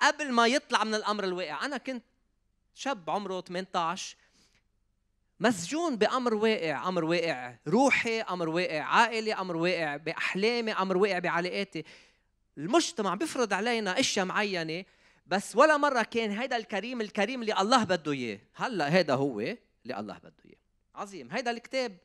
قبل 0.00 0.32
ما 0.32 0.46
يطلع 0.46 0.84
من 0.84 0.94
الأمر 0.94 1.24
الواقع. 1.24 1.64
أنا 1.64 1.76
كنت 1.76 2.04
شاب 2.74 3.10
عمره 3.10 3.40
18 3.40 4.16
مسجون 5.40 5.96
بأمر 5.96 6.34
واقع. 6.34 6.88
أمر 6.88 7.04
واقع 7.04 7.54
روحي 7.68 8.20
أمر 8.20 8.48
واقع 8.48 8.82
عائلي 8.82 9.34
أمر 9.34 9.56
واقع 9.56 9.96
بأحلامي 9.96 10.72
أمر 10.72 10.96
واقع 10.96 11.18
بعلاقاتي. 11.18 11.84
المجتمع 12.58 13.14
بيفرض 13.14 13.52
علينا 13.52 14.00
أشياء 14.00 14.24
معينة 14.26 14.84
بس 15.28 15.56
ولا 15.56 15.76
مرة 15.76 16.02
كان 16.02 16.30
هيدا 16.30 16.56
الكريم 16.56 17.00
الكريم 17.00 17.40
اللي 17.40 17.60
الله 17.60 17.84
بده 17.84 18.12
إياه. 18.12 18.40
هلأ 18.54 18.94
هيدا 18.94 19.14
هو 19.14 19.40
اللي 19.40 20.00
الله 20.00 20.18
بده 20.18 20.34
إياه. 20.46 20.56
عظيم. 20.94 21.30
هيدا 21.32 21.50
الكتاب. 21.50 21.96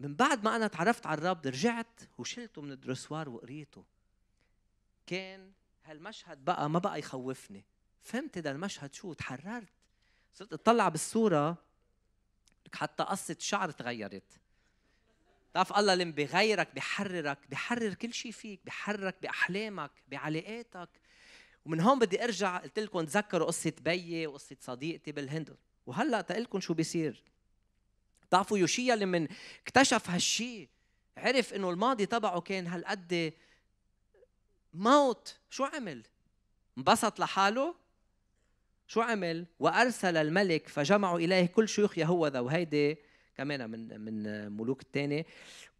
من 0.00 0.14
بعد 0.14 0.44
ما 0.44 0.56
أنا 0.56 0.66
تعرفت 0.66 1.06
على 1.06 1.18
الرب 1.18 1.46
رجعت 1.46 2.00
وشلته 2.18 2.62
من 2.62 2.72
الدرسوار 2.72 3.28
وقريته. 3.28 3.84
كان 5.06 5.52
هالمشهد 5.84 6.44
بقى 6.44 6.70
ما 6.70 6.78
بقى 6.78 6.98
يخوفني. 6.98 7.64
فهمت 8.02 8.38
هذا 8.38 8.50
المشهد 8.50 8.94
شو؟ 8.94 9.12
تحررت 9.12 9.72
صرت 10.34 10.52
اطلع 10.52 10.88
بالصورة. 10.88 11.56
لك 12.66 12.76
حتى 12.76 13.02
قصة 13.02 13.36
شعر 13.38 13.70
تغيرت. 13.70 14.40
تعرف 15.54 15.78
الله 15.78 15.92
اللي 15.92 16.04
بيغيرك 16.04 16.74
بيحررك 16.74 17.38
بيحرر 17.48 17.94
كل 17.94 18.12
شيء 18.12 18.32
فيك 18.32 18.60
بيحررك 18.64 19.16
بأحلامك 19.22 19.90
بعلاقاتك. 20.08 20.88
ومن 21.66 21.80
هون 21.80 21.98
بدي 21.98 22.24
أرجع 22.24 22.56
قلت 22.56 22.78
لكم 22.78 23.04
تذكروا 23.04 23.46
قصة 23.46 23.72
بيي 23.80 24.26
وقصة 24.26 24.56
صديقتي 24.60 25.12
بالهند. 25.12 25.56
وهلأ 25.86 26.20
تقول 26.20 26.42
لكم 26.42 26.60
شو 26.60 26.74
بيصير. 26.74 27.22
بتعرفوا 28.28 28.58
يوشيا 28.58 28.94
من 28.94 29.28
اكتشف 29.62 30.10
هالشيء 30.10 30.68
عرف 31.16 31.54
إنه 31.54 31.70
الماضي 31.70 32.06
تبعه 32.06 32.40
كان 32.40 32.66
هالقد 32.66 33.32
موت. 34.74 35.36
شو 35.50 35.64
عمل؟ 35.64 36.02
انبسط 36.78 37.20
لحاله؟ 37.20 37.74
شو 38.86 39.00
عمل؟ 39.00 39.46
وأرسل 39.60 40.16
الملك 40.16 40.68
فجمعوا 40.68 41.18
إليه 41.18 41.46
كل 41.46 41.68
شيوخ 41.68 41.98
يهوذا. 41.98 42.40
وهيدي 42.40 42.98
كمان 43.36 43.70
من 43.70 44.00
من 44.00 44.52
ملوك 44.52 44.82
الثاني 44.82 45.26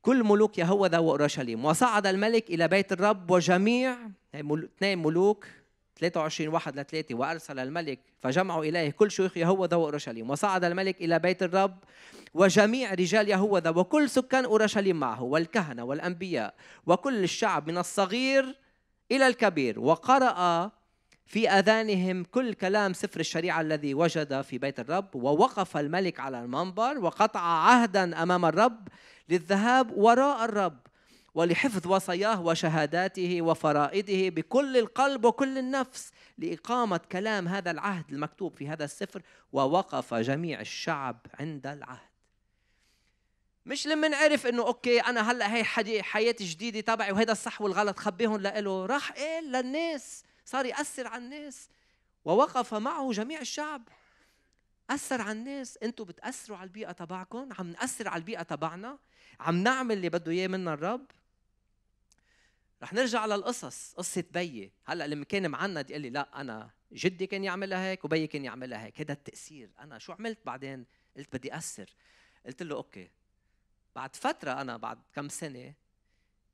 كل 0.03 0.25
ملوك 0.25 0.59
يهوذا 0.59 0.99
وأورشليم. 0.99 1.65
وصعد 1.65 2.07
الملك 2.07 2.51
إلى 2.51 2.69
بيت 2.69 2.93
الرب 2.93 3.31
وجميع 3.31 3.99
اثنين 4.35 4.99
ملوك 5.03 5.47
23 5.99 6.55
واحد 6.55 6.79
لثلاثة 6.79 7.15
وأرسل 7.15 7.59
الملك 7.59 7.99
فجمعوا 8.21 8.65
إليه 8.65 8.91
كل 8.91 9.11
شيوخ 9.11 9.37
يهوذا 9.37 9.77
وأورشليم 9.77 10.31
وصعد 10.31 10.65
الملك 10.65 11.01
إلى 11.01 11.19
بيت 11.19 11.43
الرب 11.43 11.77
وجميع 12.35 12.95
رجال 12.95 13.29
يهوذا 13.29 13.71
وكل 13.71 14.11
سكان 14.11 14.45
أورشليم 14.45 15.01
معه 15.01 15.23
والكهنة 15.23 15.85
والأنبياء 15.85 16.55
وكل 16.87 17.25
الشعب 17.25 17.69
من 17.69 17.79
الصغير 17.79 18.57
إلى 19.11 19.27
الكبير 19.27 19.81
وقرأ 19.81 20.71
في 21.27 21.49
أذانهم 21.51 22.25
كل 22.25 22.55
كلام 22.55 22.93
سفر 22.93 23.21
الشريعة 23.21 23.61
الذي 23.61 23.95
وجد 23.95 24.41
في 24.41 24.59
بيت 24.59 24.81
الرب 24.81 25.15
ووقف 25.15 25.77
الملك 25.77 26.21
على 26.21 26.41
المنبر 26.41 26.99
وقطع 26.99 27.41
عهدا 27.41 28.23
أمام 28.23 28.45
الرب 28.45 28.89
للذهاب 29.29 29.97
وراء 29.97 30.45
الرب. 30.45 30.79
ولحفظ 31.35 31.87
وصاياه 31.87 32.43
وشهاداته 32.43 33.43
وفرائده 33.43 34.29
بكل 34.29 34.77
القلب 34.77 35.25
وكل 35.25 35.59
النفس 35.59 36.13
لإقامة 36.39 37.01
كلام 37.13 37.49
هذا 37.49 37.71
العهد 37.71 38.13
المكتوب 38.13 38.57
في 38.57 38.69
هذا 38.69 38.85
السفر 38.85 39.23
ووقف 39.53 40.15
جميع 40.15 40.61
الشعب 40.61 41.27
عند 41.41 41.67
العهد. 41.67 42.15
مش 43.67 43.87
لما 43.87 44.09
نعرف 44.09 44.47
إنه 44.47 44.67
أوكي 44.67 45.01
أنا 45.01 45.31
هلأ 45.31 45.55
هي 45.55 45.65
حياه 46.03 46.37
جديدة 46.41 46.81
تبعي 46.81 47.13
وهذا 47.13 47.33
الصح 47.33 47.63
والغلط 47.63 47.99
خبيهم 47.99 48.37
لإله. 48.37 48.87
راح 48.87 49.13
قال 49.13 49.53
للناس. 49.53 50.25
صار 50.45 50.67
يأثر 50.67 51.07
على 51.07 51.25
الناس. 51.25 51.69
ووقف 52.25 52.75
معه 52.75 53.13
جميع 53.13 53.41
الشعب. 53.41 53.89
أثر 54.91 55.21
على 55.21 55.33
الناس. 55.33 55.79
أنتوا 55.83 56.05
بتأثروا 56.05 56.59
على 56.59 56.67
البيئة 56.67 56.93
تبعكم. 56.93 57.49
عم 57.59 57.71
نأثر 57.71 58.09
على 58.09 58.21
البيئة 58.21 58.43
تبعنا. 58.43 58.99
عم 59.41 59.63
نعمل 59.63 59.97
اللي 59.97 60.09
بده 60.09 60.33
إياه 60.33 60.49
منا 60.49 60.75
الرب. 60.75 61.07
رح 62.85 62.93
نرجع 62.93 63.27
للقصص 63.27 63.95
قصة 63.95 64.25
بيي. 64.31 64.73
هلأ 64.85 65.07
لما 65.07 65.25
كان 65.25 65.51
معند 65.51 65.91
يقول 65.91 66.03
لي 66.03 66.11
لا 66.11 66.41
أنا 66.41 66.71
جدي 66.93 67.27
كان 67.27 67.45
يعملها 67.45 67.91
هيك 67.91 68.05
وبيي 68.05 68.27
كان 68.27 68.45
يعملها 68.45 68.85
هيك. 68.85 69.01
هذا 69.01 69.13
التأثير. 69.13 69.71
أنا 69.81 69.99
شو 69.99 70.13
عملت 70.13 70.39
بعدين؟ 70.47 70.87
قلت 71.17 71.37
بدي 71.37 71.57
أثر. 71.57 71.95
قلت 72.47 72.63
له 72.63 72.77
أوكي. 72.77 73.11
بعد 73.97 74.17
فترة 74.17 74.61
أنا 74.61 74.77
بعد 74.77 74.99
كم 75.15 75.29
سنة 75.29 75.75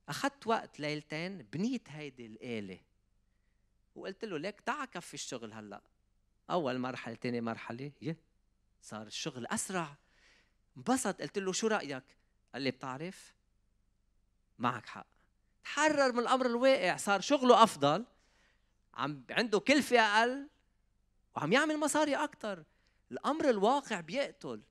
أخذت 0.08 0.46
وقت 0.46 0.80
ليلتين 0.80 1.42
بنيت 1.42 1.90
هيدي 1.90 2.26
الآلة. 2.26 2.80
وقلت 3.94 4.24
له 4.24 4.38
ليك 4.38 4.60
تعا 4.60 4.84
كفي 4.84 5.14
الشغل 5.14 5.52
هلأ. 5.52 5.82
أول 6.50 6.78
مرحلة 6.78 7.14
ثاني 7.14 7.40
مرحلة 7.40 7.92
يه 8.02 8.16
صار 8.82 9.06
الشغل 9.06 9.46
أسرع. 9.46 9.96
انبسط. 10.76 11.22
قلت 11.22 11.38
له 11.38 11.52
شو 11.52 11.66
رأيك؟ 11.66 12.04
قال 12.52 12.62
لي 12.62 12.70
بتعرف؟ 12.70 13.34
معك 14.58 14.86
حق. 14.86 15.19
تحرر 15.64 16.12
من 16.12 16.18
الأمر 16.18 16.46
الواقع 16.46 16.96
صار 16.96 17.20
شغله 17.20 17.62
أفضل. 17.62 18.04
عم 18.94 19.24
عنده 19.30 19.58
كلفة 19.58 20.00
أقل 20.00 20.48
وعم 21.36 21.52
يعمل 21.52 21.76
مصاري 21.76 22.14
أكثر 22.16 22.64
الأمر 23.12 23.50
الواقع 23.50 24.00
بيقتل. 24.00 24.62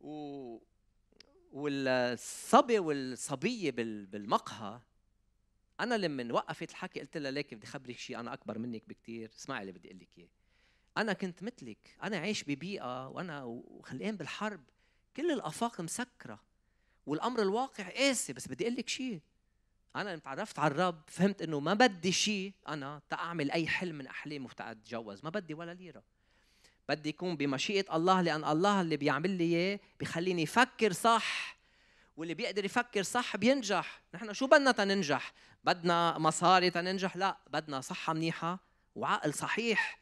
و 0.00 0.58
والصبي 1.52 2.78
والصبية 2.78 3.70
بالمقهى 3.70 4.80
أنا 5.80 5.94
لما 5.94 6.34
وقفت 6.34 6.70
الحكي 6.70 7.00
قلت 7.00 7.16
لها 7.16 7.30
ليك 7.30 7.54
بدي 7.54 7.66
خبرك 7.66 7.96
شيء 7.96 8.20
أنا 8.20 8.32
أكبر 8.32 8.58
منك 8.58 8.82
بكثير 8.88 9.30
اسمعي 9.36 9.60
اللي 9.60 9.72
بدي 9.72 9.88
أقول 9.88 10.00
لك 10.00 10.08
إياه. 10.18 10.28
أنا 10.96 11.12
كنت 11.12 11.42
مثلك. 11.42 11.96
أنا 12.02 12.18
عايش 12.18 12.44
ببيئة 12.44 13.08
وأنا 13.08 13.44
وخلقان 13.44 14.16
بالحرب. 14.16 14.64
كل 15.16 15.30
الأفاق 15.30 15.80
مسكرة. 15.80 16.40
والأمر 17.06 17.42
الواقع 17.42 17.88
قاسي 17.88 18.32
بس 18.32 18.48
بدي 18.48 18.64
أقول 18.64 18.76
لك 18.76 18.88
شيء 18.88 19.20
أنا 19.96 20.10
لما 20.10 20.18
تعرفت 20.18 20.58
على 20.58 20.72
الرب 20.72 21.00
فهمت 21.06 21.42
إنه 21.42 21.60
ما 21.60 21.74
بدي 21.74 22.12
شيء 22.12 22.52
أنا 22.68 23.00
تاعمل 23.10 23.50
أي 23.50 23.66
حلم 23.68 23.94
من 23.94 24.06
أحلامي 24.06 24.44
وتتجوز 24.44 25.24
ما 25.24 25.30
بدي 25.30 25.54
ولا 25.54 25.74
ليرة. 25.74 26.02
بدي 26.88 27.08
يكون 27.08 27.36
بمشيئة 27.36 27.96
الله 27.96 28.20
لأن 28.20 28.44
الله 28.44 28.80
اللي 28.80 28.96
بيعمل 28.96 29.30
لي 29.30 29.44
إياه 29.44 29.80
بخليني 30.00 30.44
أفكر 30.44 30.92
صح 30.92 31.56
واللي 32.16 32.34
بيقدر 32.34 32.64
يفكر 32.64 33.02
صح 33.02 33.36
بينجح. 33.36 34.00
نحن 34.14 34.32
شو 34.32 34.46
بدنا 34.46 34.72
تننجح 34.72 35.32
بدنا 35.64 36.18
مصاري 36.18 36.70
تننجح 36.70 37.16
لا 37.16 37.36
بدنا 37.50 37.80
صحة 37.80 38.12
منيحة 38.12 38.58
وعقل 38.94 39.34
صحيح. 39.34 40.00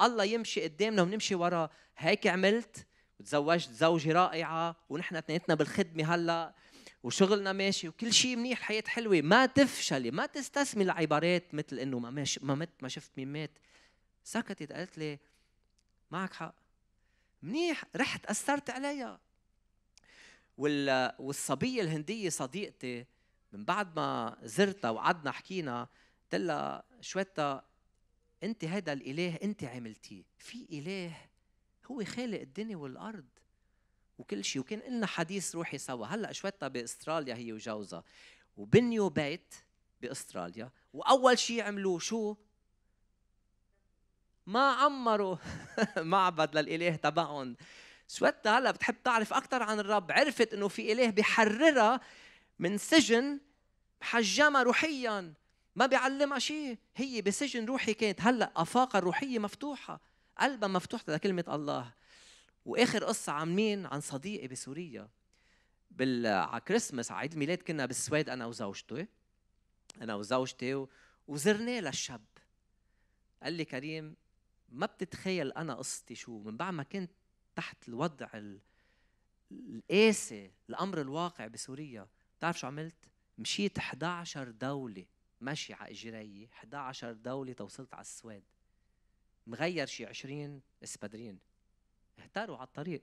الله 0.00 0.24
يمشي 0.24 0.62
قدامنا 0.62 1.02
ونمشي 1.02 1.34
وراه 1.34 1.70
هيك 1.98 2.26
عملت 2.26 2.86
وتزوجت 3.20 3.70
زوجة 3.70 4.12
رائعة 4.12 4.76
ونحن 4.88 5.16
اثنيناتنا 5.16 5.54
بالخدمة 5.54 6.14
هلأ. 6.14 6.54
وشغلنا 7.02 7.52
ماشي 7.52 7.88
وكل 7.88 8.12
شيء 8.12 8.36
منيح 8.36 8.58
الحياة 8.58 8.84
حلوة. 8.86 9.20
ما 9.20 9.46
تفشلي 9.46 10.10
ما 10.10 10.26
تستسمي 10.26 10.84
العبارات 10.84 11.54
مثل 11.54 11.78
إنه 11.78 11.98
ما 11.98 12.10
مش 12.10 12.38
ما 12.38 12.54
مت 12.54 12.70
ما 12.82 12.88
شفت 12.88 13.10
مين 13.16 13.32
مات. 13.32 13.58
سكتت 14.24 14.72
قالت 14.72 14.98
لي 14.98 15.18
معك 16.10 16.32
حق. 16.32 16.54
منيح 17.42 17.84
رحت 17.96 18.26
أثرت 18.26 18.70
عليها. 18.70 19.20
والصبية 20.58 21.82
الهندية 21.82 22.28
صديقتي 22.28 23.06
من 23.52 23.64
بعد 23.64 23.96
ما 23.96 24.36
زرتها 24.42 24.90
وقعدنا 24.90 25.30
حكينا 25.30 25.88
قلت 26.22 26.34
لها 26.34 26.84
شويتا 27.00 27.64
انت 28.42 28.64
هذا 28.64 28.92
الإله 28.92 29.38
انت 29.42 29.64
عملتيه. 29.64 30.24
في 30.38 30.66
إله 30.72 31.16
هو 31.90 32.04
خالق 32.04 32.40
الدنيا 32.40 32.76
والأرض. 32.76 33.24
وكل 34.18 34.44
شيء 34.44 34.62
وكان 34.62 34.82
لنا 34.88 35.06
حديث 35.06 35.54
روحي 35.54 35.78
سوا. 35.78 36.06
هلأ 36.06 36.32
شويتا 36.32 36.68
بأستراليا 36.68 37.34
هي 37.34 37.52
وجوزها. 37.52 38.04
وبنيوا 38.56 39.08
بيت 39.08 39.54
بأستراليا 40.02 40.70
وأول 40.92 41.38
شيء 41.38 41.62
عملوه 41.62 41.98
شو؟ 41.98 42.36
ما 44.46 44.70
عمروا 44.70 45.36
معبد 45.96 46.56
للإله 46.56 46.96
تبعهم. 46.96 47.56
سويتا 48.06 48.58
هلأ 48.58 48.70
بتحب 48.70 49.02
تعرف 49.04 49.32
أكثر 49.32 49.62
عن 49.62 49.80
الرب. 49.80 50.12
عرفت 50.12 50.54
إنه 50.54 50.68
في 50.68 50.92
إله 50.92 51.10
بحررها 51.10 52.00
من 52.58 52.78
سجن 52.78 53.40
محجمة 54.00 54.62
روحيا. 54.62 55.34
ما 55.76 55.86
بيعلمها 55.86 56.38
شيء 56.38 56.78
هي 56.96 57.22
بسجن 57.22 57.64
روحي 57.64 57.94
كانت. 57.94 58.20
هلأ 58.20 58.52
افاقها 58.56 58.98
الروحيه 58.98 59.38
مفتوحة. 59.38 60.00
قلبها 60.38 60.68
مفتوح 60.68 61.08
لكلمة 61.08 61.44
الله. 61.48 61.92
وآخر 62.66 63.04
قصة 63.04 63.32
عن 63.32 63.54
مين؟ 63.54 63.86
عن 63.86 64.00
صديقي 64.00 64.48
بسوريا. 64.48 65.08
بال 65.90 66.26
على 66.26 66.60
كريسماس 66.60 67.12
عيد 67.12 67.32
الميلاد 67.32 67.62
كنا 67.62 67.86
بالسويد 67.86 68.28
أنا 68.28 68.46
وزوجتي. 68.46 69.06
أنا 70.00 70.14
وزوجتي 70.14 70.86
وزرناه 71.28 71.80
للشاب. 71.80 72.24
قال 73.42 73.52
لي 73.52 73.64
كريم 73.64 74.16
ما 74.68 74.86
بتتخيل 74.86 75.52
أنا 75.52 75.74
قصتي 75.74 76.14
شو؟ 76.14 76.38
من 76.38 76.56
بعد 76.56 76.74
ما 76.74 76.82
كنت 76.82 77.10
تحت 77.56 77.88
الوضع 77.88 78.28
القاسي 79.52 80.50
الامر 80.68 81.00
الواقع 81.00 81.46
بسوريا 81.46 82.08
بتعرف 82.38 82.58
شو 82.58 82.66
عملت؟ 82.66 83.10
مشيت 83.38 83.78
11 83.78 84.50
دولة 84.50 85.06
ماشي 85.40 85.74
على 85.74 85.90
إجري 85.90 86.48
11 86.52 87.12
دولة 87.12 87.52
توصلت 87.52 87.94
على 87.94 88.00
السويد. 88.00 88.44
مغير 89.46 89.86
شي 89.86 90.06
20 90.06 90.62
إسبادرين. 90.84 91.38
اهتروا 92.18 92.56
على 92.56 92.66
الطريق. 92.66 93.02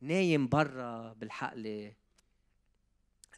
نايم 0.00 0.48
برا 0.48 1.12
بالحقلة 1.12 1.94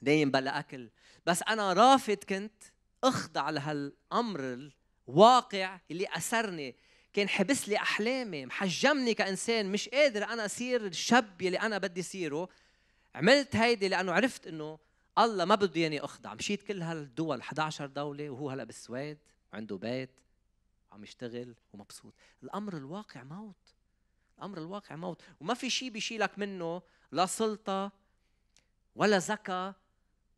نايم 0.03 0.31
بلا 0.31 0.59
أكل. 0.59 0.91
بس 1.27 1.43
أنا 1.43 1.73
رافض 1.73 2.17
كنت 2.17 2.63
أخضع 3.05 3.51
لهالأمر 3.51 4.71
الواقع 5.09 5.81
اللي 5.91 6.07
أسرني. 6.17 6.77
كان 7.13 7.29
حبس 7.29 7.69
لي 7.69 7.77
أحلامي 7.77 8.47
محجمني 8.47 9.15
كإنسان. 9.15 9.73
مش 9.73 9.89
قادر 9.89 10.25
أنا 10.25 10.45
أصير 10.45 10.87
الشاب 10.87 11.43
اللي 11.43 11.61
أنا 11.61 11.79
بدي 11.79 12.03
صيره 12.03 12.49
عملت 13.15 13.57
هيدي 13.57 13.89
لأنه 13.89 14.13
عرفت 14.13 14.47
إنه 14.47 14.79
الله 15.19 15.45
ما 15.45 15.55
بده 15.55 15.81
ياني 15.81 16.01
أخضع. 16.01 16.35
مشيت 16.35 16.63
كل 16.63 16.83
هالدول 16.83 17.41
11 17.41 17.87
دولة 17.87 18.31
وهو 18.31 18.51
هلا 18.51 18.65
بالسويد 18.65 19.19
عنده 19.53 19.77
بيت 19.77 20.21
وعم 20.91 21.05
يشتغل 21.05 21.55
ومبسوط. 21.73 22.15
الأمر 22.43 22.77
الواقع 22.77 23.23
موت. 23.23 23.75
الامر 24.39 24.59
الواقع 24.59 24.97
موت. 24.97 25.23
وما 25.41 25.55
في 25.55 25.71
شيء 25.71 25.91
بيشيلك 25.91 26.39
منه 26.39 26.83
لا 27.13 27.27
سلطة 27.27 27.93
ولا 28.95 29.19
ذكاء 29.19 29.75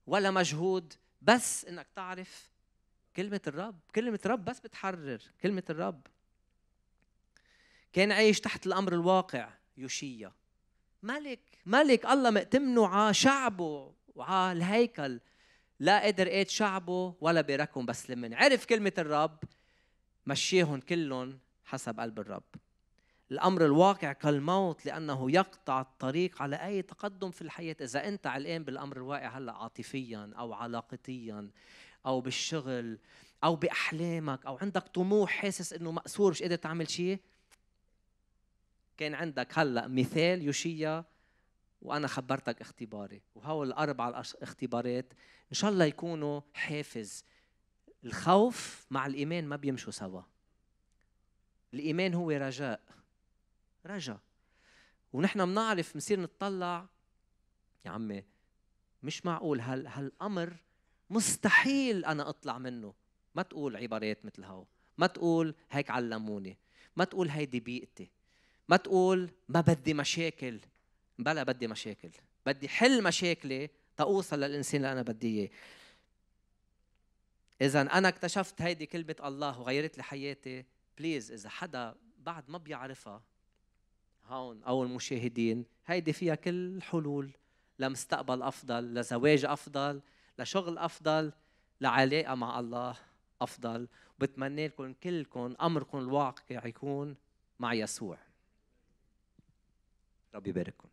ولا 0.07 0.31
مجهود 0.31 0.95
بس 1.23 1.65
إنك 1.65 1.87
تعرف 1.95 2.51
كلمة 3.17 3.41
الرب. 3.47 3.81
كلمة 3.95 4.21
الرب 4.27 4.45
بس 4.45 4.61
بتحرر. 4.61 5.23
كلمة 5.43 5.65
الرب 5.71 6.07
كان 7.93 8.13
عايش 8.13 8.41
تحت 8.41 8.67
الأمر 8.67 8.93
الواقع 8.93 9.51
يوشيا. 9.77 10.33
ملك 11.03 11.41
ملك 11.67 12.07
الله 12.07 12.31
مأتمنه 12.31 12.87
على 12.87 13.15
شعبه 13.15 13.95
وعلى 14.15 14.59
الهيكل. 14.59 15.21
لا 15.81 16.07
قدر 16.07 16.27
ايد 16.27 16.49
شعبه 16.49 17.15
ولا 17.21 17.41
بيركهم 17.41 17.87
بس 17.87 18.11
لمن. 18.11 18.35
عرف 18.35 18.67
كلمة 18.67 18.93
الرب 18.99 19.39
مشيهم 20.27 20.81
كلهم 20.81 21.39
حسب 21.65 22.01
قلب 22.01 22.21
الرب. 22.21 22.45
الأمر 23.31 23.65
الواقع 23.65 24.13
كالموت 24.13 24.87
لأنه 24.87 25.31
يقطع 25.31 25.81
الطريق 25.81 26.43
على 26.43 26.57
أي 26.57 26.83
تقدم 26.83 27.31
في 27.31 27.43
الحياة. 27.43 27.77
إذا 27.81 28.09
أنت 28.09 28.27
علقان 28.27 28.65
بالأمر 28.65 28.97
الواقع 28.97 29.39
هلأ 29.39 29.53
عاطفيا 29.53 30.31
أو 30.39 30.53
علاقتيا 30.53 31.51
أو 32.07 32.21
بالشغل 32.21 32.99
أو 33.45 33.57
بأحلامك 33.57 34.47
أو 34.47 34.57
عندك 34.57 34.83
طموح 34.83 35.31
حاسس 35.31 35.73
إنه 35.73 35.91
مأسور 35.91 36.31
مش 36.31 36.43
قادر 36.43 36.57
تعمل 36.57 36.91
شيء 36.91 37.21
كان 38.97 39.15
عندك 39.15 39.59
هلأ 39.59 39.89
مثال 39.89 40.43
يوشيا 40.43 41.05
وأنا 41.83 42.07
خبرتك 42.07 42.61
اختباري. 42.61 43.23
وهول 43.35 43.67
الأربع 43.67 44.23
اختبارات 44.43 45.13
إن 45.51 45.55
شاء 45.55 45.71
الله 45.71 45.85
يكونوا 45.85 46.41
حافز. 46.55 47.25
الخوف 48.05 48.87
مع 48.91 49.07
الإيمان 49.07 49.45
ما 49.45 49.57
بيمشوا 49.57 49.93
سوا. 49.93 50.23
الإيمان 51.75 52.15
هو 52.15 52.31
رجاء. 52.31 52.81
رجا. 53.87 54.19
ونحن 55.13 55.47
بنعرف 55.47 55.95
بنصير 55.95 56.21
نتطلع. 56.21 56.87
يا 57.85 57.91
عمي 57.91 58.25
مش 59.03 59.27
معقول. 59.27 59.61
هال 59.61 59.87
هالأمر 59.87 60.57
مستحيل 61.11 62.05
أنا 62.05 62.29
أطلع 62.29 62.59
منه. 62.59 62.95
ما 63.35 63.43
تقول 63.43 63.77
عبارات 63.77 64.25
مثل 64.25 64.45
هاو. 64.45 64.67
ما 64.99 65.07
تقول 65.07 65.55
هيك 65.71 65.91
علموني. 65.91 66.59
ما 66.97 67.05
تقول 67.05 67.29
هيدي 67.29 67.61
بيئتي. 67.61 68.11
ما 68.69 68.77
تقول 68.77 69.31
ما 69.49 69.61
بدي 69.61 69.95
مشاكل. 69.95 70.61
بلا 71.19 71.43
بدي 71.43 71.67
مشاكل. 71.67 72.11
بدي 72.47 72.69
حل 72.69 73.03
مشاكلي 73.03 73.71
تأوصل 73.97 74.41
للإنسان 74.41 74.77
اللي 74.77 74.93
أنا 74.93 75.03
بدي 75.03 75.41
إياه. 75.41 75.51
إذا 77.61 77.81
أنا 77.81 78.09
اكتشفت 78.09 78.63
هيدي 78.63 78.87
كلمة 78.87 79.17
الله 79.25 79.61
وغيرت 79.61 79.97
لي 79.97 80.03
حياتي. 80.03 80.65
بليز 80.99 81.33
إذا 81.33 81.49
حدا 81.49 81.95
بعد 82.19 82.51
ما 82.51 82.59
بيعرفها 82.59 83.23
هون 84.29 84.63
أو 84.63 84.83
المشاهدين 84.83 85.65
هيدي 85.87 86.13
فيها 86.13 86.35
كل 86.35 86.83
حلول 86.83 87.31
لمستقبل 87.79 88.43
أفضل 88.43 88.95
لزواج 88.95 89.45
أفضل 89.45 90.01
لشغل 90.39 90.79
أفضل 90.79 91.33
لعلاقة 91.81 92.35
مع 92.35 92.61
الله 92.61 92.97
أفضل. 93.41 93.89
وبتمنى 94.19 94.67
لكم 94.67 94.93
كلكم 94.93 95.55
أمركم 95.63 95.99
الواقع 95.99 96.67
يكون 96.67 97.17
مع 97.59 97.75
يسوع. 97.75 98.19
ربي 100.35 100.51
يبارككم. 100.51 100.89